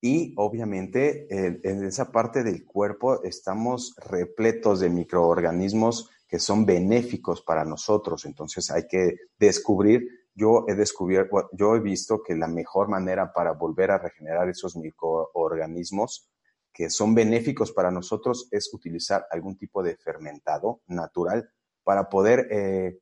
[0.00, 7.64] Y obviamente en esa parte del cuerpo estamos repletos de microorganismos que son benéficos para
[7.64, 8.24] nosotros.
[8.24, 13.52] Entonces hay que descubrir, yo he descubierto, yo he visto que la mejor manera para
[13.52, 16.28] volver a regenerar esos microorganismos
[16.74, 21.48] que son benéficos para nosotros es utilizar algún tipo de fermentado natural
[21.84, 22.98] para poder eh,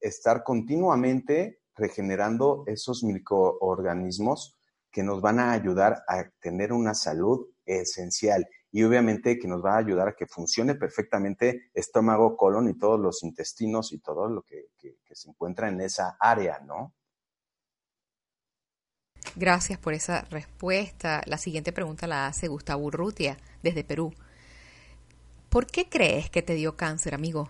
[0.00, 4.56] estar continuamente regenerando esos microorganismos
[4.90, 9.74] que nos van a ayudar a tener una salud esencial y obviamente que nos va
[9.74, 14.42] a ayudar a que funcione perfectamente estómago, colon y todos los intestinos y todo lo
[14.42, 14.66] que,
[15.12, 16.92] se encuentra en esa área, ¿no?
[19.36, 21.22] Gracias por esa respuesta.
[21.26, 24.12] La siguiente pregunta la hace Gustavo Urrutia, desde Perú.
[25.48, 27.48] ¿Por qué crees que te dio cáncer, amigo?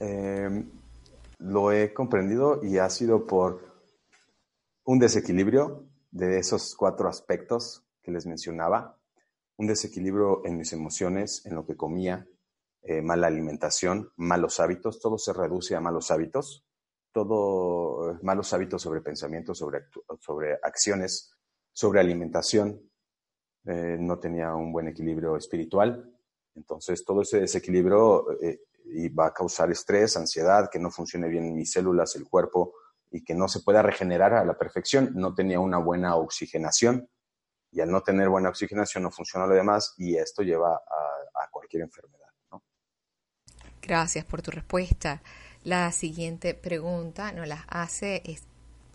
[0.00, 0.64] Eh,
[1.38, 3.68] lo he comprendido y ha sido por
[4.84, 8.98] un desequilibrio de esos cuatro aspectos que les mencionaba.
[9.56, 12.26] Un desequilibrio en mis emociones, en lo que comía,
[12.82, 16.64] eh, mala alimentación, malos hábitos, todo se reduce a malos hábitos,
[17.24, 19.86] todo eh, malos hábitos sobre pensamientos, sobre,
[20.20, 21.32] sobre acciones,
[21.72, 22.80] sobre alimentación.
[23.64, 26.08] Eh, no tenía un buen equilibrio espiritual.
[26.54, 28.26] Entonces, todo ese desequilibrio
[29.18, 32.74] va a causar estrés, ansiedad, que no funcione bien mis células, el cuerpo
[33.10, 35.12] y que no se pueda regenerar a la perfección.
[35.14, 37.08] No tenía una buena oxigenación
[37.70, 41.82] y al no tener buena oxigenación no funciona lo demás y esto lleva a cualquier
[41.82, 42.28] enfermedad.
[43.88, 45.22] Gracias por tu respuesta.
[45.64, 48.22] La siguiente pregunta nos la hace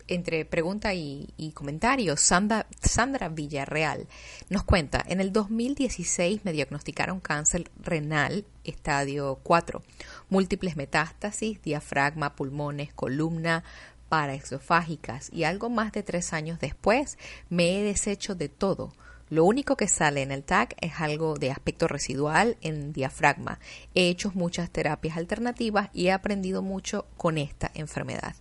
[0.08, 2.16] entre pregunta y, comentario.
[2.16, 4.06] Sandra, Sandra Villarreal
[4.50, 9.82] nos cuenta, en el 2016 me diagnosticaron cáncer renal, estadio 4,
[10.28, 13.64] múltiples metástasis, diafragma, pulmones, columna,
[14.08, 18.92] paraexofágicas y algo más de tres años después me he deshecho de todo
[19.34, 23.58] lo único que sale en el TAC es algo de aspecto residual en diafragma.
[23.92, 28.36] He hecho muchas terapias alternativas y he aprendido mucho con esta enfermedad.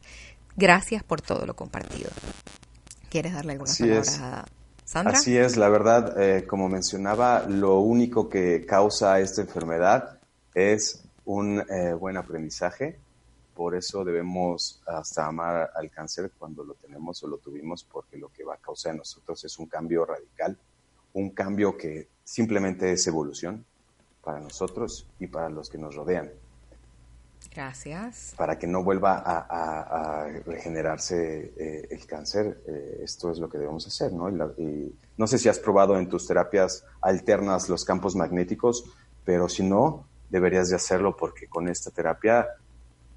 [0.56, 2.12] Gracias por todo lo compartido.
[3.10, 4.46] ¿Quieres darle algunas palabras a
[4.86, 5.18] Sandra?
[5.18, 10.20] Así es, la verdad, eh, como mencionaba, lo único que causa esta enfermedad
[10.54, 13.00] es un eh, buen aprendizaje.
[13.56, 18.30] Por eso debemos hasta amar al cáncer cuando lo tenemos o lo tuvimos, porque lo
[18.30, 20.56] que va a causar en nosotros es un cambio radical
[21.14, 23.66] un cambio que simplemente es evolución
[24.24, 26.32] para nosotros y para los que nos rodean.
[27.53, 28.34] Gracias.
[28.36, 33.86] Para que no vuelva a, regenerarse eh, el cáncer, eh, esto es lo que debemos
[33.86, 34.30] hacer, ¿no?
[34.32, 38.86] no sé si has probado en tus terapias alternas los campos magnéticos,
[39.24, 42.47] pero si no, deberías de hacerlo porque con esta terapia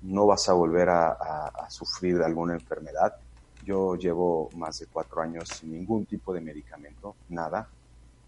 [0.03, 3.17] no vas a volver a sufrir de alguna enfermedad.
[3.65, 7.69] Yo llevo más de cuatro años sin ningún tipo de medicamento, nada,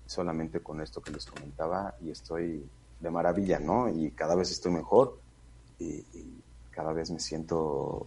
[0.09, 2.66] solamente con esto que les comentaba y estoy
[2.98, 3.90] de maravilla, ¿no?
[3.90, 5.20] Y cada vez estoy mejor
[5.78, 6.02] y,
[6.70, 8.06] cada vez me siento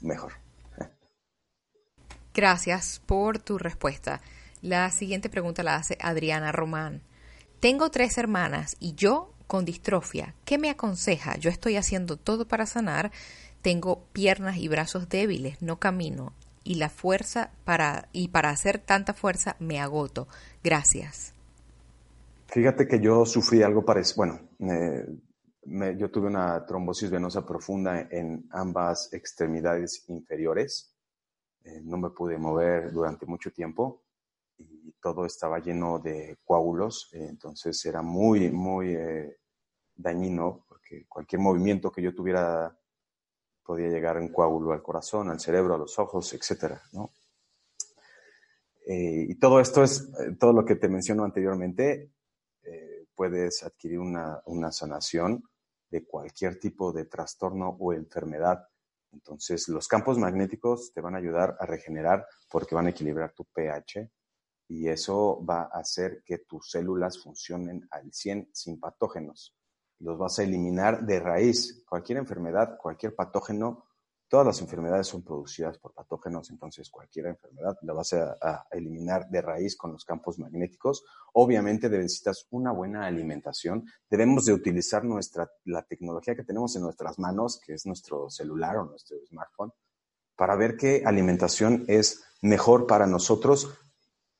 [0.00, 0.32] mejor.
[2.32, 4.20] Gracias por tu respuesta.
[4.62, 7.02] La siguiente pregunta la hace Adriana Román.
[7.58, 10.36] Tengo tres hermanas y yo con distrofia.
[10.44, 11.36] ¿Qué me aconseja?
[11.38, 13.10] Yo estoy haciendo todo para sanar.
[13.62, 16.32] Tengo piernas y brazos débiles, no camino
[16.68, 20.28] y la fuerza para y para hacer tanta fuerza me agoto.
[20.62, 21.32] Gracias.
[22.46, 24.16] Fíjate que yo sufrí algo parecido.
[24.16, 24.40] Bueno,
[25.96, 30.94] yo tuve una trombosis venosa profunda en ambas extremidades inferiores.
[31.64, 34.02] Eh, no me pude mover durante mucho tiempo
[34.56, 37.10] y todo estaba lleno de coágulos.
[37.12, 39.38] entonces era muy, muy eh,
[39.94, 42.74] dañino porque cualquier movimiento que yo tuviera
[43.62, 47.10] podía llegar en coágulo al corazón, al cerebro, a los ojos, etcétera, ¿no?
[48.88, 52.10] Eh, y todo esto es, eh, todo lo que te menciono anteriormente,
[52.62, 55.44] eh, puedes adquirir una, una, sanación
[55.90, 58.66] de cualquier tipo de trastorno o enfermedad.
[59.12, 63.44] Entonces, los campos magnéticos te van a ayudar a regenerar porque van a equilibrar tu
[63.44, 64.10] pH
[64.68, 69.54] y eso va a hacer que tus células funcionen al 100 sin patógenos
[70.00, 71.84] los vas a eliminar de raíz.
[71.88, 73.84] Cualquier enfermedad, cualquier patógeno,
[74.28, 79.40] todas las enfermedades son producidas por patógenos, entonces cualquier enfermedad la vas a, eliminar de
[79.40, 81.04] raíz con los campos magnéticos.
[81.32, 83.84] Obviamente necesitas una buena alimentación.
[84.08, 88.76] Debemos de utilizar nuestra, la tecnología que tenemos en nuestras manos, que es nuestro celular
[88.76, 89.72] o nuestro smartphone,
[90.36, 93.68] para ver qué alimentación es mejor para nosotros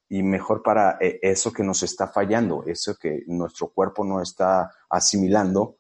[0.09, 4.71] y mejor para eh, eso que nos está fallando, eso que nuestro cuerpo no está
[4.89, 5.79] asimilando.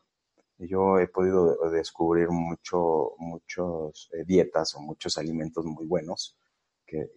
[0.59, 6.36] Yo he podido descubrir mucho, muchos eh, dietas o muchos alimentos muy buenos
[6.84, 7.11] que,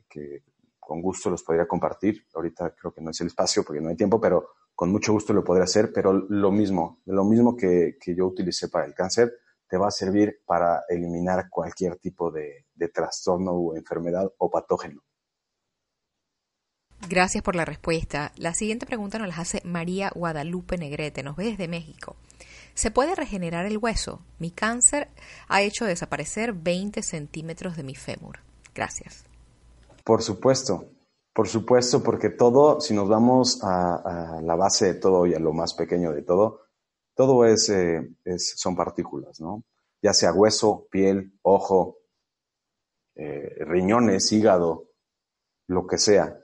[0.80, 2.26] con gusto los podría compartir.
[2.34, 5.34] Ahorita creo que no es el espacio porque no hay tiempo, pero con mucho gusto
[5.34, 5.92] lo podría hacer.
[5.94, 9.34] Pero lo mismo, lo mismo que, yo utilicé para el cáncer,
[9.68, 15.02] te va a servir para eliminar cualquier tipo de trastorno o enfermedad o patógeno.
[17.10, 18.32] Gracias por la respuesta.
[18.38, 22.16] La siguiente pregunta nos la hace María Guadalupe Negrete, nos ve desde México.
[22.74, 24.22] ¿Se puede regenerar el hueso?
[24.40, 25.10] Mi cáncer
[25.48, 28.40] ha hecho desaparecer 20 centímetros de mi fémur.
[28.74, 29.26] Gracias.
[30.04, 30.86] Por supuesto,
[31.34, 35.54] por supuesto, porque todo, si nos vamos a, la base de todo y a lo
[35.54, 36.62] más pequeño de todo,
[37.16, 38.02] todo es, eh,
[38.38, 39.64] son partículas, ¿no?
[40.02, 42.00] Ya sea hueso, piel, ojo,
[43.16, 44.90] eh, riñones, hígado,
[45.68, 46.38] lo que sea,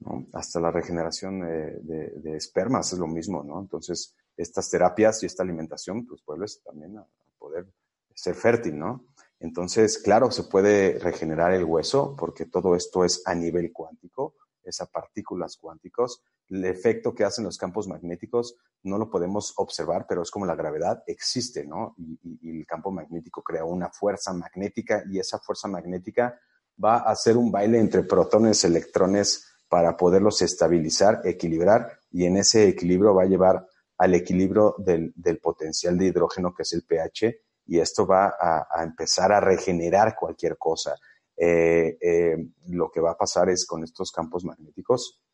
[0.00, 0.26] ¿no?
[0.32, 3.60] Hasta la regeneración de, espermas es lo mismo, ¿no?
[3.60, 7.06] Entonces, estas terapias y esta alimentación, pues vuelves también a,
[7.38, 7.66] poder
[8.14, 9.04] ser fértil, ¿no?
[9.38, 14.80] Entonces, claro, se puede regenerar el hueso porque todo esto es a nivel cuántico, es
[14.80, 16.22] a partículas cuánticos.
[16.48, 20.54] El efecto que hacen los campos magnéticos no lo podemos observar, pero es como la
[20.54, 21.94] gravedad existe, ¿no?
[21.98, 26.40] Y, y el campo magnético crea una fuerza magnética y esa fuerza magnética
[26.82, 32.68] va a hacer un baile entre protones, electrones para poderlos estabilizar, equilibrar y en ese
[32.68, 33.66] equilibrio va a llevar
[33.98, 37.34] al equilibrio del, potencial de hidrógeno que es el pH
[37.66, 40.94] y esto va a, empezar a regenerar cualquier cosa.
[41.36, 42.36] Eh, eh,
[42.68, 45.24] lo que va a pasar es con estos campos magnéticos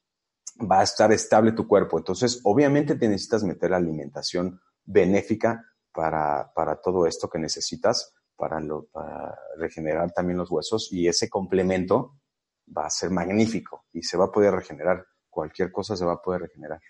[0.61, 1.99] va a estar estable tu cuerpo.
[1.99, 8.61] Entonces, obviamente te necesitas meter alimentación benéfica para, para todo esto que necesitas, para,
[8.93, 12.19] para regenerar también los huesos y ese complemento
[12.77, 15.05] va a ser magnífico y se va a poder regenerar.
[15.29, 16.81] Cualquier cosa se va a poder regenerar.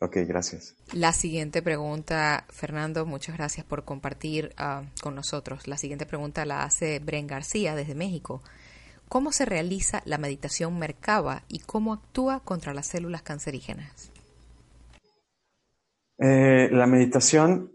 [0.00, 0.76] Ok, gracias.
[0.92, 5.66] La siguiente pregunta, Fernando, muchas gracias por compartir ah, con nosotros.
[5.66, 8.42] La siguiente pregunta la hace Bren García desde México.
[9.08, 14.10] ¿Cómo se realiza la meditación Merkaba y cómo actúa contra las células cancerígenas?
[16.18, 17.72] Eh, la meditación,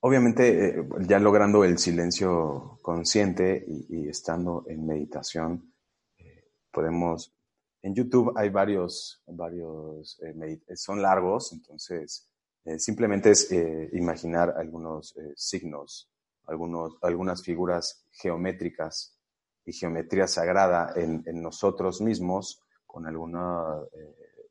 [0.00, 5.72] obviamente, eh, ya logrando el silencio consciente y, estando en meditación,
[6.18, 7.37] eh, podemos
[7.82, 12.28] en YouTube hay varios, varios eh, son largos, entonces
[12.64, 16.10] eh, simplemente es eh, imaginar algunos signos,
[16.46, 19.16] algunos, algunas figuras geométricas
[19.64, 23.64] y geometría sagrada en, nosotros mismos con alguna,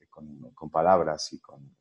[0.09, 1.75] con, palabras y con,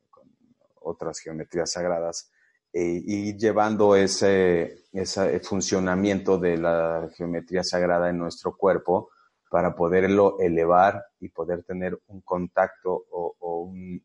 [0.81, 2.31] otras geometrías sagradas
[2.71, 9.09] y llevando ese, ese funcionamiento de la geometría sagrada en nuestro cuerpo
[9.49, 14.01] para poderlo elevar y poder tener un contacto o, un,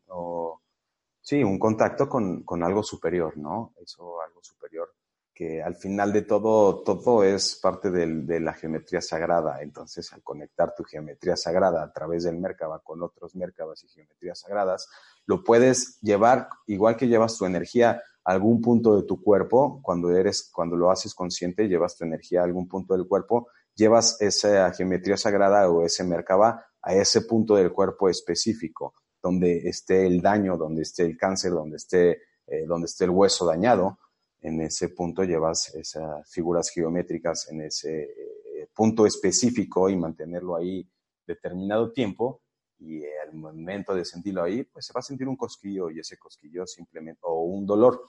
[1.21, 3.73] sí, un contacto con, con, algo superior, ¿no?
[3.81, 4.93] Eso, algo superior,
[5.33, 9.61] que al final de todo, todo es parte de la geometría sagrada.
[9.61, 14.39] Entonces, al conectar tu geometría sagrada a través del Merkaba con otros Merkabas y geometrías
[14.39, 14.87] sagradas,
[15.25, 20.15] lo puedes llevar, igual que llevas tu energía a algún punto de tu cuerpo, cuando
[20.15, 24.71] eres, cuando lo haces consciente, llevas tu energía a algún punto del cuerpo llevas esa
[24.71, 30.57] geometría sagrada o ese Merkaba a ese punto del cuerpo específico, donde esté el daño,
[30.57, 32.11] donde esté el cáncer, donde esté,
[32.45, 33.99] eh, donde esté el hueso dañado.
[34.41, 40.85] En ese punto llevas esas figuras geométricas en ese eh, punto específico y mantenerlo ahí
[41.25, 42.41] determinado tiempo.
[42.79, 46.17] Y al momento de sentirlo ahí, pues se va a sentir un cosquillo y ese
[46.17, 48.01] cosquillo simplemente, o un dolor.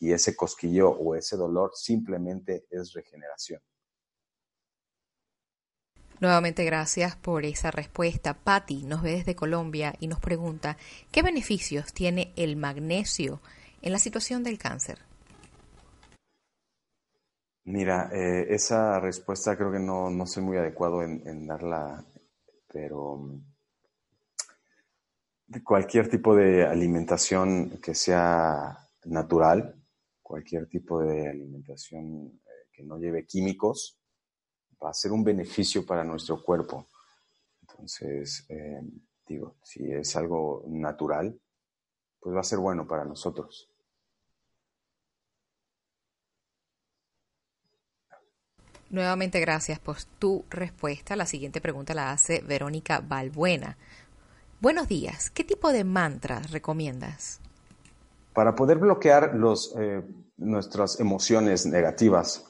[0.00, 3.62] Y ese cosquillo o ese dolor simplemente es regeneración.
[6.22, 8.34] Nuevamente gracias por esa respuesta.
[8.34, 10.76] Patti nos ve desde Colombia y nos pregunta,
[11.10, 13.40] ¿qué beneficios tiene el magnesio
[13.80, 15.00] en la situación del cáncer?
[17.64, 22.04] Mira, eh, esa respuesta creo que no, no soy muy adecuado en, darla,
[22.72, 23.40] pero mm,
[25.64, 29.74] cualquier tipo de alimentación que sea natural,
[30.22, 33.98] cualquier tipo de alimentación eh, que no lleve químicos,
[34.84, 36.86] va a ser un beneficio para nuestro cuerpo.
[37.60, 38.80] Entonces, eh,
[39.26, 41.38] digo, si es algo natural,
[42.20, 43.68] pues va a ser bueno para nosotros.
[48.90, 51.16] Nuevamente gracias por tu respuesta.
[51.16, 53.78] La siguiente pregunta la hace Verónica Balbuena.
[54.60, 57.40] Buenos días, ¿qué tipo de mantras recomiendas?
[58.34, 60.02] Para poder bloquear los, eh,
[60.36, 62.44] nuestras emociones negativas,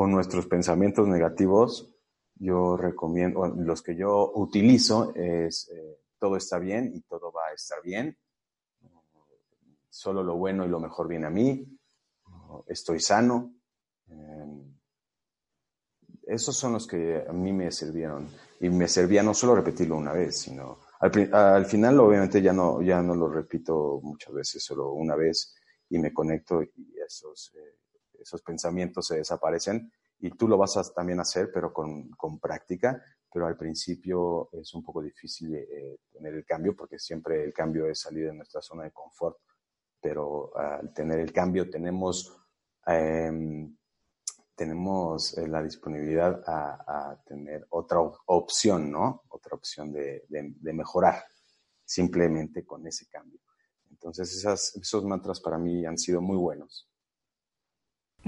[0.00, 1.92] o nuestros pensamientos negativos,
[2.36, 7.54] yo recomiendo, los que yo utilizo es eh, todo está bien y todo va a
[7.54, 8.16] estar bien,
[9.90, 11.66] solo lo bueno y lo mejor viene a mí,
[12.68, 13.56] estoy sano.
[14.06, 14.72] Em,
[16.28, 18.28] esos son los que a mí me sirvieron.
[18.60, 23.02] Y me servía no solo repetirlo una vez, sino al, final obviamente ya no, ya
[23.02, 25.56] no lo repito muchas veces, solo una vez
[25.90, 27.52] y me conecto y esos...
[27.56, 27.77] Eh,
[28.18, 33.02] esos pensamientos se desaparecen y tú lo vas a también hacer, pero con, con práctica,
[33.32, 37.86] pero al principio es un poco difícil eh, tener el cambio porque siempre el cambio
[37.86, 39.36] es salir de nuestra zona de confort,
[40.00, 42.36] pero al tener el cambio tenemos,
[42.86, 43.76] em,
[44.54, 49.22] tenemos eh, la disponibilidad a, tener otra opción, ¿no?
[49.28, 51.24] Otra opción de, de, mejorar
[51.84, 53.40] simplemente con ese cambio.
[53.90, 56.87] Entonces esas, esos mantras para mí han sido muy buenos.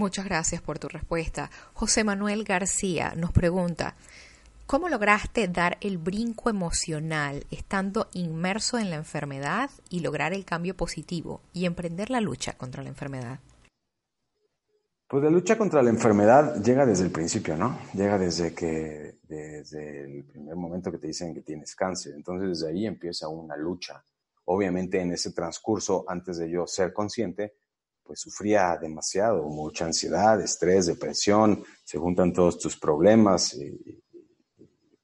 [0.00, 1.50] Muchas gracias por tu respuesta.
[1.74, 3.96] José Manuel García nos pregunta,
[4.64, 10.74] ¿cómo lograste dar el brinco emocional estando inmerso en la enfermedad y lograr el cambio
[10.74, 13.40] positivo y emprender la lucha contra la enfermedad?
[15.06, 17.80] Pues la lucha contra la enfermedad llega desde el principio, ¿no?
[17.92, 22.14] Llega desde que, desde el primer momento que te dicen que tienes cáncer.
[22.14, 24.02] Entonces desde ahí empieza una lucha.
[24.46, 27.59] Obviamente en ese transcurso, antes de yo ser consciente,
[28.10, 34.02] pues sufría demasiado, mucha ansiedad, estrés, depresión, se juntan todos tus problemas y,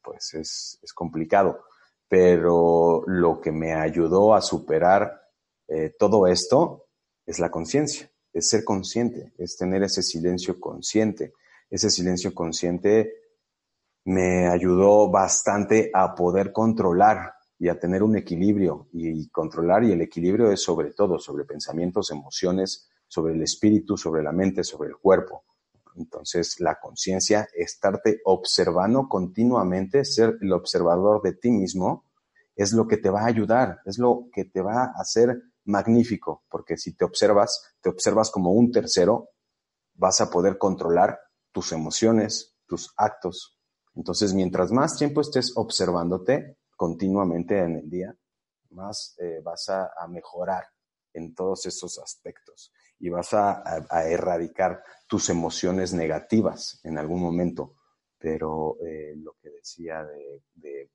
[0.02, 1.66] pues es, complicado.
[2.08, 5.22] Pero lo que me ayudó a superar
[5.68, 6.88] eh, todo esto
[7.24, 11.32] es la conciencia, es ser consciente, es tener ese silencio consciente.
[11.70, 13.12] Ese silencio consciente
[14.06, 20.00] me ayudó bastante a poder controlar y a tener un equilibrio y controlar y el
[20.00, 24.96] equilibrio es sobre todo sobre pensamientos, emociones, sobre el espíritu, sobre la mente, sobre el
[24.96, 25.44] cuerpo.
[25.96, 32.04] Entonces, la conciencia, estarte observando continuamente, ser el observador de ti mismo,
[32.54, 36.44] es lo que te va a ayudar, es lo que te va a hacer magnífico,
[36.48, 39.30] porque si te observas, te observas como un tercero,
[39.94, 41.18] vas a poder controlar
[41.52, 43.58] tus emociones, tus actos.
[43.94, 48.14] Entonces, mientras más tiempo estés observándote continuamente en el día,
[48.70, 50.64] más eh, vas a mejorar
[51.14, 53.62] en todos esos aspectos y vas a,
[54.08, 57.74] erradicar tus emociones negativas en algún momento.
[58.18, 60.06] Pero eh, lo que decía
[60.54, 60.90] de,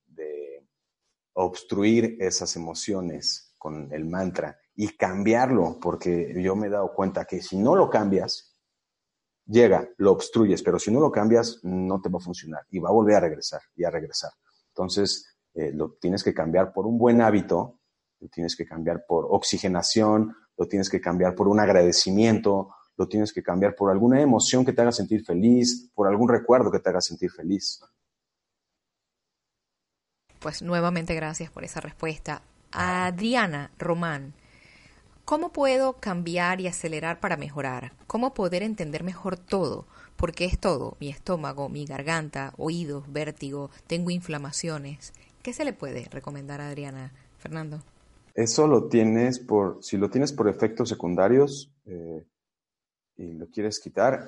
[1.33, 7.41] obstruir esas emociones con el mantra y cambiarlo, porque yo me he dado cuenta que
[7.41, 8.57] si no lo cambias,
[9.45, 12.89] llega, lo obstruyes, pero si no lo cambias, no te va a funcionar y va
[12.89, 14.31] a volver a regresar y a regresar.
[14.69, 17.80] Entonces, eh, lo tienes que cambiar por un buen hábito,
[18.21, 23.33] lo tienes que cambiar por oxigenación, lo tienes que cambiar por un agradecimiento, lo tienes
[23.33, 26.89] que cambiar por alguna emoción que te haga sentir feliz, por algún recuerdo que te
[26.89, 27.81] haga sentir feliz.
[30.39, 32.43] Pues nuevamente gracias por esa respuesta.
[32.71, 34.33] Adriana Román,
[35.25, 37.93] ¿cómo puedo cambiar y acelerar para mejorar?
[38.05, 39.87] ¿Cómo poder entender mejor todo?
[40.15, 45.13] Porque es todo, mi estómago, mi garganta, oídos, vértigo, tengo inflamaciones.
[45.41, 47.81] ¿Qué se le puede recomendar a Adriana, Fernando?
[48.33, 52.25] Eso lo tienes por, si lo tienes por efectos secundarios eh,
[53.17, 54.27] y lo quieres quitar,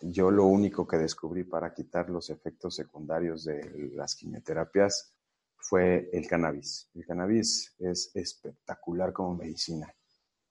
[0.00, 5.14] yo lo único que descubrí para quitar los efectos secundarios de las quimioterapias
[5.56, 6.90] fue el cannabis.
[6.94, 9.94] El cannabis es espectacular como medicina.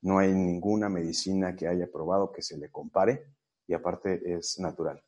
[0.01, 3.27] No hay ninguna medicina que haya probado que se le compare
[3.67, 5.01] y aparte es natural,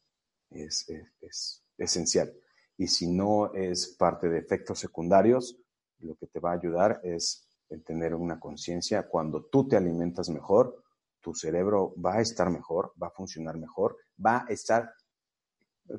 [0.52, 0.88] es,
[1.22, 2.34] es esencial.
[2.78, 5.58] Y si no es parte de efectos secundarios,
[6.00, 9.08] lo que te va a ayudar es el tener una conciencia.
[9.08, 10.84] Cuando tú te alimentas mejor,
[11.20, 14.94] tu cerebro va a estar mejor, va a funcionar mejor, va a estar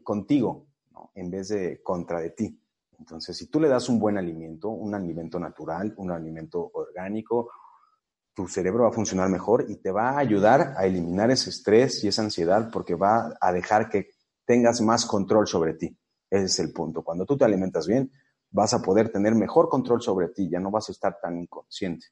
[0.02, 0.66] contigo,
[1.14, 2.60] en vez de contra de ti.
[2.98, 7.50] Entonces, si tú le das un buen alimento, un alimento natural, un alimento orgánico,
[8.34, 12.04] tu cerebro va a funcionar mejor y te va a ayudar a eliminar ese estrés
[12.04, 14.10] y esa ansiedad porque va a dejar que
[14.44, 15.96] tengas más control sobre ti.
[16.30, 17.02] Ese es el punto.
[17.02, 18.10] Cuando tú te alimentas bien,
[18.50, 22.06] vas a poder tener mejor control sobre ti, ya no vas a estar tan inconsciente.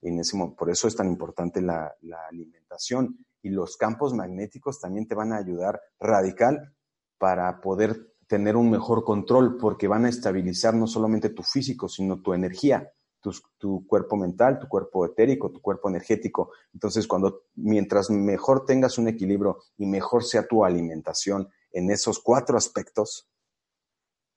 [0.00, 1.94] En ese, por eso es tan importante la,
[2.28, 3.18] alimentación.
[3.42, 6.74] Y los campos magnéticos también te van a ayudar radical
[7.18, 12.20] para poder tener un mejor control, porque van a estabilizar no solamente tu físico, sino
[12.20, 16.52] tu energía, tu, tu, cuerpo mental, tu cuerpo etérico, tu cuerpo energético.
[16.74, 22.58] Entonces, cuando mientras mejor tengas un equilibrio y mejor sea tu alimentación en esos cuatro
[22.58, 23.28] aspectos,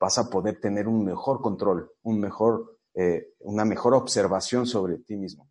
[0.02, 5.16] vas a poder tener un mejor control, un mejor, eh, una mejor observación sobre ti
[5.16, 5.48] mismo.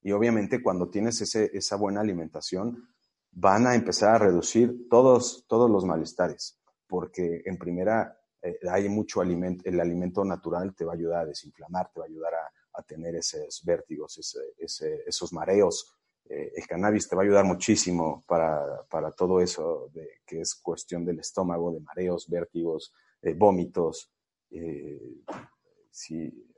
[0.00, 2.88] Y obviamente cuando tienes ese, esa buena alimentación,
[3.30, 9.20] van a empezar a reducir todos, todos los malestares, porque en primera eh, hay mucho
[9.20, 12.82] alimento, el alimento natural te va a ayudar a desinflamar, te va a ayudar a,
[12.84, 14.18] tener esos vértigos,
[14.58, 15.94] esos mareos.
[16.24, 20.54] Eh, el cannabis te va a ayudar muchísimo para, para todo eso de, que es
[20.54, 24.12] cuestión del estómago, de mareos, vértigos, eh, vómitos.
[24.50, 25.22] Eh,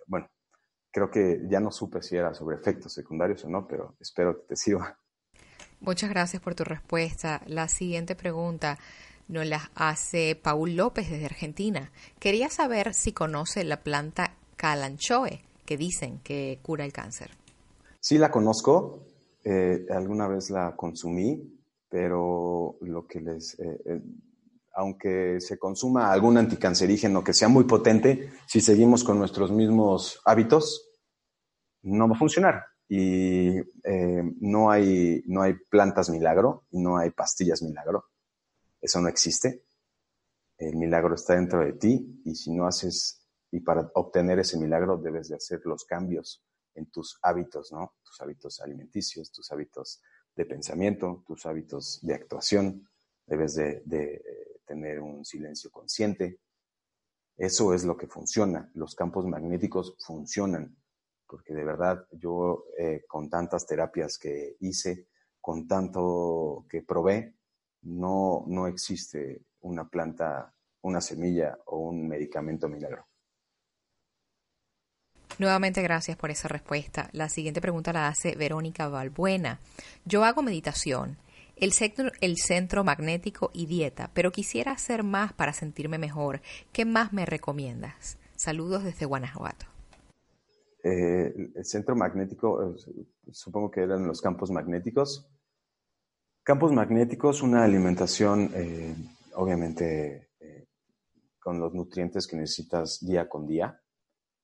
[0.07, 0.29] bueno,
[0.91, 4.47] creo que ya no supe si era sobre efectos secundarios o no, pero espero que
[4.49, 4.99] te sirva.
[5.81, 7.43] Muchas gracias por tu respuesta.
[7.47, 8.79] La siguiente pregunta
[9.29, 11.93] nos la hace Paul López desde Argentina.
[12.19, 17.31] Quería saber si conoce la planta calanchoe, que dicen que cura el cáncer.
[18.01, 19.07] Sí la conozco,
[19.45, 23.57] eh, alguna vez la consumí, pero lo que les
[24.75, 30.91] aunque se consuma algún anticancerígeno que sea muy potente, si seguimos con nuestros mismos hábitos,
[31.83, 32.65] no va a funcionar.
[32.89, 38.07] Y eh, no, hay, no hay plantas milagro, no hay pastillas milagro.
[38.81, 39.65] Eso no existe.
[40.59, 44.99] El milagro está dentro de ti y si no haces, y para obtener ese milagro
[44.99, 46.45] debes de hacer los cambios
[46.75, 47.95] en tus hábitos, ¿no?
[48.03, 50.03] Tus hábitos alimenticios, tus hábitos
[50.35, 52.89] de pensamiento, tus hábitos de actuación.
[53.27, 54.23] Debes de, de
[54.65, 56.41] tener un silencio consciente.
[57.37, 58.71] Eso es lo que funciona.
[58.75, 60.77] Los campos magnéticos funcionan
[61.27, 65.09] porque de verdad yo eh, con tantas terapias que hice,
[65.41, 67.35] con tanto que probé,
[67.83, 73.07] no, no existe una planta, una semilla o un medicamento milagro.
[75.39, 77.09] Nuevamente gracias por esa respuesta.
[77.13, 79.59] La siguiente pregunta la hace Verónica Valbuena.
[80.05, 81.17] Yo hago meditación,
[81.57, 86.41] el centro, el centro magnético y dieta, pero quisiera hacer más para sentirme mejor.
[86.73, 88.19] ¿Qué más me recomiendas?
[88.37, 89.67] Saludos desde Guanajuato.
[90.83, 92.77] Eh, el centro magnético, eh,
[93.33, 95.27] supongo que eran los campos magnéticos.
[96.43, 98.95] Campos magnéticos, una alimentación, eh,
[99.35, 100.29] obviamente,
[101.39, 103.81] con los nutrientes que necesitas día con día.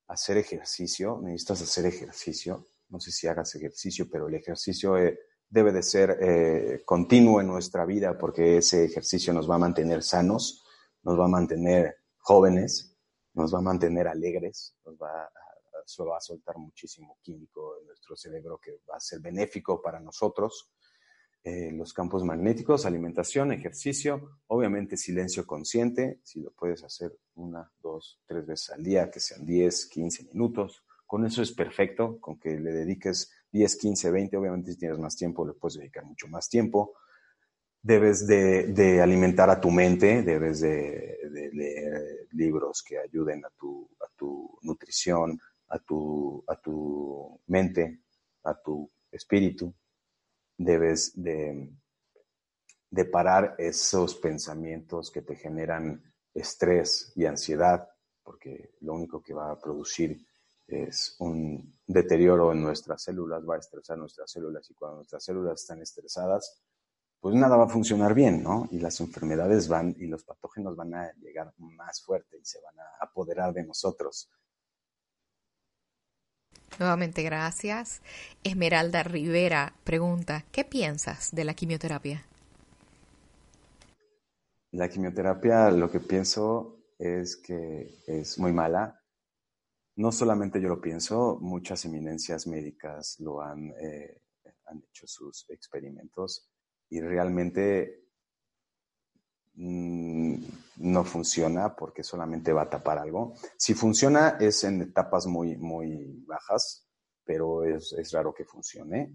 [0.08, 2.66] Hacer ejercicio, necesitas hacer ejercicio.
[2.88, 4.96] No sé si hagas ejercicio, pero el ejercicio
[5.50, 10.64] debe de ser continuo en nuestra vida porque ese ejercicio nos va a mantener sanos,
[11.02, 12.96] nos va a mantener jóvenes,
[13.34, 15.30] nos va a mantener alegres, nos va a
[15.98, 20.70] va a soltar muchísimo químico en nuestro cerebro que va a ser benéfico para nosotros.
[21.42, 28.20] Eh, los campos magnéticos, alimentación, ejercicio, obviamente silencio consciente, si lo puedes hacer una, dos,
[28.26, 32.58] tres veces al día, que sean 10, 15 minutos, con eso es perfecto, con que
[32.58, 36.48] le dediques 10, 15, 20, obviamente si tienes más tiempo le puedes dedicar mucho más
[36.48, 36.94] tiempo.
[37.82, 41.18] Debes de, alimentar a tu mente, debes de,
[41.52, 43.88] leer libros que ayuden a tu,
[44.62, 46.44] nutrición, a tu,
[47.46, 48.00] mente,
[48.44, 49.74] a tu espíritu,
[50.58, 51.72] debes de,
[52.90, 56.02] de parar esos pensamientos que te generan
[56.34, 57.88] estrés y ansiedad,
[58.22, 60.26] porque lo único que va a producir
[60.72, 65.60] es un deterioro en nuestras células, va a estresar nuestras células y cuando nuestras células
[65.60, 66.62] están estresadas,
[67.20, 68.68] pues nada va a funcionar bien, ¿no?
[68.70, 72.78] Y las enfermedades van y los patógenos van a llegar más fuerte y se van
[72.80, 74.30] a apoderar de nosotros.
[76.78, 78.00] Nuevamente gracias.
[78.42, 82.24] Esmeralda Rivera pregunta, ¿qué piensas de la quimioterapia?
[84.72, 88.99] La quimioterapia, lo que pienso es que es muy mala.
[90.00, 94.22] No solamente yo lo pienso, muchas eminencias médicas lo han, eh,
[94.64, 96.48] han hecho sus experimentos
[96.88, 98.06] y realmente
[99.56, 100.36] mm,
[100.78, 103.34] no funciona porque solamente va a tapar algo.
[103.58, 106.88] Si funciona es en etapas muy, muy bajas,
[107.22, 109.14] pero es, es raro que funcione.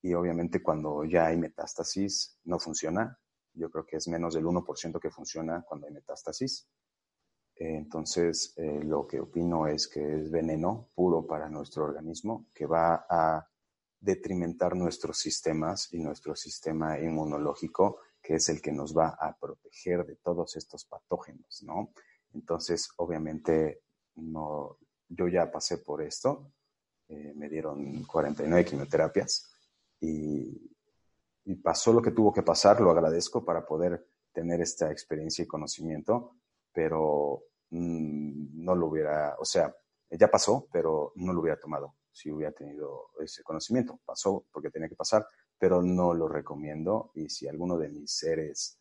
[0.00, 3.18] Y obviamente cuando ya hay metástasis no funciona.
[3.52, 6.68] Yo creo que es menos del 1% que funciona cuando hay metástasis.
[7.62, 13.06] Entonces, eh, lo que opino es que es veneno puro para nuestro organismo, que va
[13.08, 13.46] a
[14.00, 20.04] detrimentar nuestros sistemas y nuestro sistema inmunológico que es el que nos va a proteger
[20.04, 21.92] de todos estos patógenos, ¿no?
[22.34, 23.82] Entonces, obviamente,
[24.16, 26.52] no, yo ya pasé por esto,
[27.08, 29.50] eh, me dieron 49 quimioterapias
[30.00, 30.66] y,
[31.64, 36.36] pasó lo que tuvo que pasar, lo agradezco para poder tener esta experiencia y conocimiento,
[36.72, 39.74] pero no lo hubiera, o sea,
[40.10, 44.00] ya pasó, pero no lo hubiera tomado si hubiera tenido ese conocimiento.
[44.04, 45.26] Pasó porque tenía que pasar,
[45.58, 47.12] pero no lo recomiendo.
[47.14, 48.78] Y si alguno de mis seres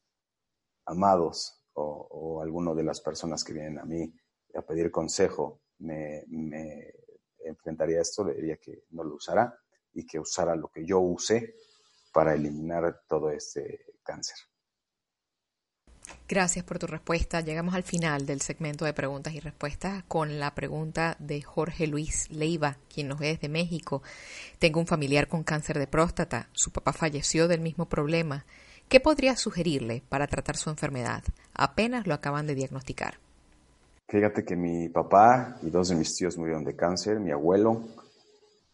[0.86, 4.12] amados o, alguno de las personas que vienen a mí
[4.56, 6.94] a pedir consejo me, me
[7.46, 9.58] enfrentaría a esto, le diría que no lo usara
[9.94, 11.54] y que usara lo que yo usé
[12.12, 14.38] para eliminar todo este cáncer.
[16.28, 17.42] Gracias por tu respuesta.
[17.42, 22.30] Llegamos al final del segmento de preguntas y respuestas con la pregunta de Jorge Luis
[22.30, 24.04] Leiva, quien nos ve desde México.
[24.60, 26.50] Tengo un familiar con cáncer de próstata.
[26.54, 28.46] Su papá falleció del mismo problema.
[28.88, 31.24] ¿Qué podría sugerirle para tratar su enfermedad?
[31.54, 33.16] Apenas lo acaban de diagnosticar.
[34.08, 37.84] Fíjate que mi papá y dos de mis tíos murieron de cáncer, mi abuelo.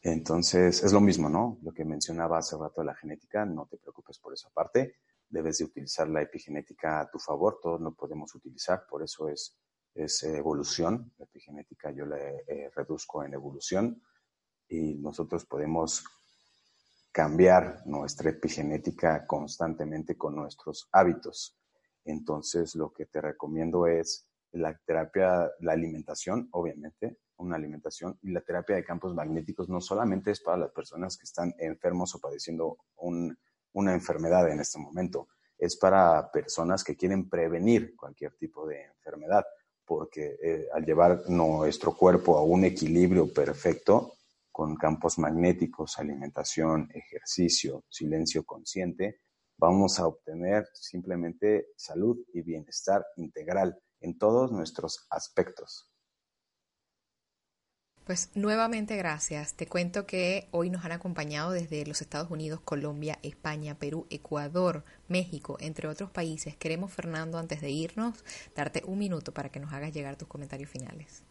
[0.02, 1.58] Entonces, es lo mismo, ¿no?
[1.64, 4.96] Lo que mencionaba hace rato de la genética, no te preocupes por esa parte
[5.30, 9.58] debes de utilizar la epigenética a tu favor, todos lo podemos utilizar, por eso es,
[9.94, 14.02] es evolución, la epigenética yo la eh, reduzco en evolución
[14.68, 16.04] y nosotros podemos
[17.12, 21.58] cambiar nuestra epigenética constantemente con nuestros hábitos.
[22.04, 28.42] Entonces, lo que te recomiendo es la terapia, la alimentación, obviamente, una alimentación y la
[28.42, 32.78] terapia de campos magnéticos no solamente es para las personas que están enfermos o padeciendo
[33.76, 39.46] una enfermedad en este momento, es para personas que quieren prevenir cualquier tipo de enfermedad,
[39.86, 44.14] porque eh, al llevar nuestro cuerpo a un equilibrio perfecto,
[44.52, 49.20] con campos magnéticos, alimentación, ejercicio, silencio consciente,
[49.58, 55.92] vamos a obtener simplemente salud y bienestar integral en todos nuestros aspectos.
[58.06, 59.56] Pues nuevamente gracias.
[59.56, 64.84] Te cuento que hoy nos han acompañado desde los Estados Unidos, Colombia, España, Perú, Ecuador,
[65.08, 66.56] México, entre otros países.
[66.56, 68.24] Queremos, Fernando, antes de irnos,
[68.56, 71.24] darte un minuto para que nos hagas llegar tus comentarios finales.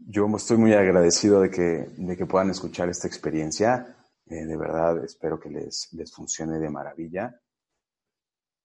[0.00, 3.96] Yo estoy muy agradecido de que, de que puedan escuchar esta experiencia.
[4.26, 7.40] Eh, de verdad, espero que les, les funcione de maravilla.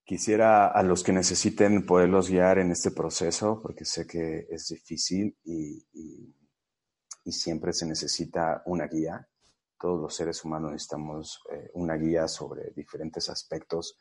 [0.06, 5.38] Quisiera a los que necesiten poderlos guiar en este proceso, porque sé que es difícil
[5.44, 5.86] y,
[7.26, 9.28] siempre se necesita una guía.
[9.80, 13.98] Todos los seres humanos necesitamos eh, una guía sobre diferentes aspectos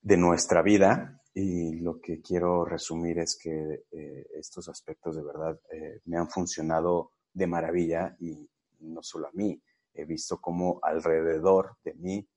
[0.00, 5.58] de nuestra vida y lo que quiero resumir es que eh, estos aspectos de verdad
[5.70, 8.48] eh, me han funcionado de maravilla y
[8.80, 9.60] no solo a mí,
[9.94, 12.28] he visto cómo alrededor de mí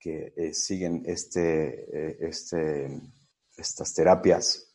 [0.00, 3.00] que eh, siguen este, este,
[3.56, 4.70] estas terapias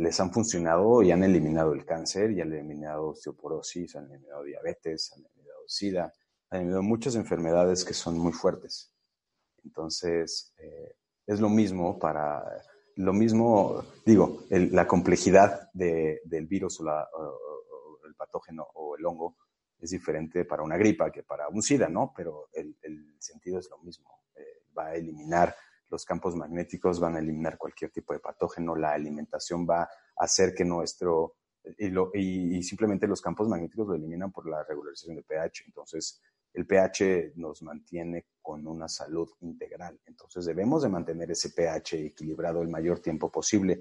[0.00, 5.12] les han funcionado y han eliminado el cáncer y han eliminado osteoporosis, han eliminado diabetes,
[5.12, 6.12] han eliminado SIDA,
[6.50, 8.90] han eliminado muchas enfermedades que son muy fuertes.
[9.64, 12.42] Entonces, eh, es lo mismo para,
[12.96, 16.84] lo mismo, digo, la complejidad del virus o,
[18.06, 19.36] el patógeno o el hongo
[19.80, 22.12] es diferente para una gripa que para un SIDA, ¿no?
[22.16, 22.76] Pero el,
[23.18, 24.22] sentido es lo mismo.
[24.36, 25.54] Eh, va a eliminar
[25.90, 30.54] los campos magnéticos, van a eliminar cualquier tipo de patógeno, la alimentación va a hacer
[30.54, 31.36] que nuestro,
[31.78, 35.64] y, y simplemente los campos magnéticos lo eliminan por la regularización de pH.
[35.66, 36.20] Entonces,
[36.54, 40.00] el pH nos mantiene con una salud integral.
[40.06, 43.80] Entonces debemos de mantener ese pH equilibrado el mayor tiempo posible.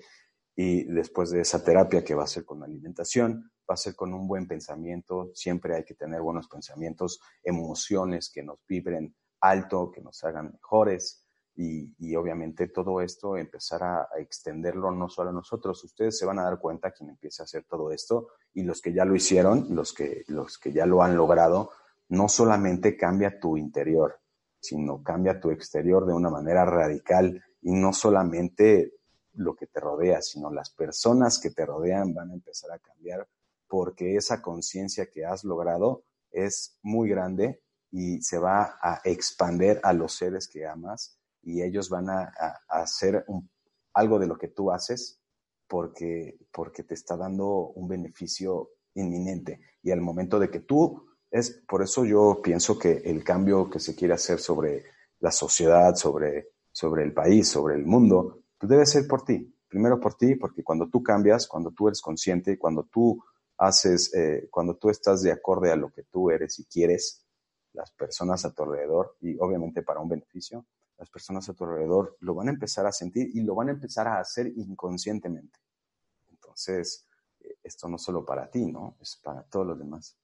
[0.59, 4.11] Y después de esa terapia que va a ser con alimentación, va a ser con
[4.11, 5.29] un buen pensamiento.
[5.35, 11.23] Siempre hay que tener buenos pensamientos, emociones que nos vibren alto, que nos hagan mejores.
[11.55, 15.83] Y, obviamente todo esto empezar a, extenderlo no solo a nosotros.
[15.83, 18.93] Ustedes se van a dar cuenta quien empiece a hacer todo esto y los que
[18.93, 21.69] ya lo hicieron, los que, los que ya lo han logrado,
[22.09, 24.19] no solamente cambia tu interior,
[24.59, 28.96] sino cambia tu exterior de una manera radical y no solamente
[29.37, 33.27] lo que te rodea, sino las personas que te rodean van a empezar a cambiar
[33.67, 37.61] porque esa conciencia que has logrado es muy grande
[37.91, 42.31] y se va a expander a los seres que amas y ellos van a,
[42.67, 43.25] hacer
[43.93, 45.19] algo de lo que tú haces
[45.67, 49.61] porque, porque te está dando un beneficio inminente.
[49.83, 53.79] Y al momento de que tú es por eso yo pienso que el cambio que
[53.79, 54.85] se quiere hacer sobre
[55.19, 59.53] la sociedad, sobre, sobre el país, sobre el mundo, pues debe ser por ti.
[59.67, 63.21] Primero por ti, porque cuando tú cambias, cuando tú eres consciente, cuando tú
[63.57, 67.25] haces, eh, cuando tú estás de acorde a lo que tú eres y quieres,
[67.73, 70.65] las personas a tu alrededor, y obviamente para un beneficio,
[70.97, 73.71] las personas a tu alrededor lo van a empezar a sentir y lo van a
[73.71, 75.59] empezar a hacer inconscientemente.
[76.29, 77.05] Entonces,
[77.39, 78.95] eh, esto no solo para ti, ¿no?
[78.99, 80.17] Es para todos los demás.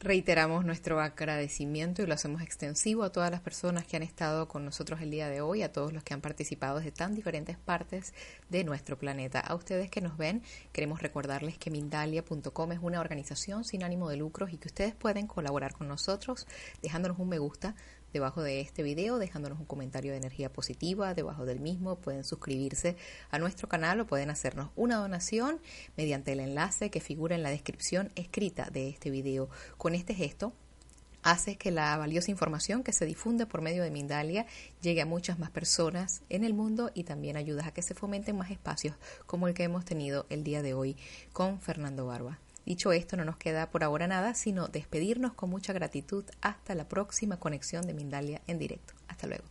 [0.00, 4.64] Reiteramos nuestro agradecimiento y lo hacemos extensivo a todas las personas que han estado con
[4.64, 8.14] nosotros el día de hoy, a todos los que han participado desde tan diferentes partes
[8.48, 9.40] de nuestro planeta.
[9.40, 14.18] A ustedes que nos ven, queremos recordarles que Mindalia.com es una organización sin ánimo de
[14.18, 16.46] lucros y que ustedes pueden colaborar con nosotros
[16.80, 17.74] dejándonos un me gusta
[18.12, 21.96] debajo de este video, dejándonos un comentario de energía positiva debajo del mismo.
[21.96, 22.96] Pueden suscribirse
[23.30, 25.60] a nuestro canal o pueden hacernos una donación
[25.96, 29.48] mediante el enlace que figura en la descripción escrita de este video.
[29.76, 30.52] Con este gesto
[31.22, 34.46] hace que la valiosa información que se difunde por medio de Mindalia
[34.80, 38.36] llegue a muchas más personas en el mundo y también ayudas a que se fomenten
[38.36, 38.96] más espacios
[39.26, 40.96] como el que hemos tenido el día de hoy
[41.32, 42.38] con Fernando Barba.
[42.66, 46.88] Dicho esto, no nos queda por ahora nada, sino despedirnos con mucha gratitud hasta la
[46.88, 48.94] próxima conexión de Mindalia en directo.
[49.08, 49.44] Hasta luego.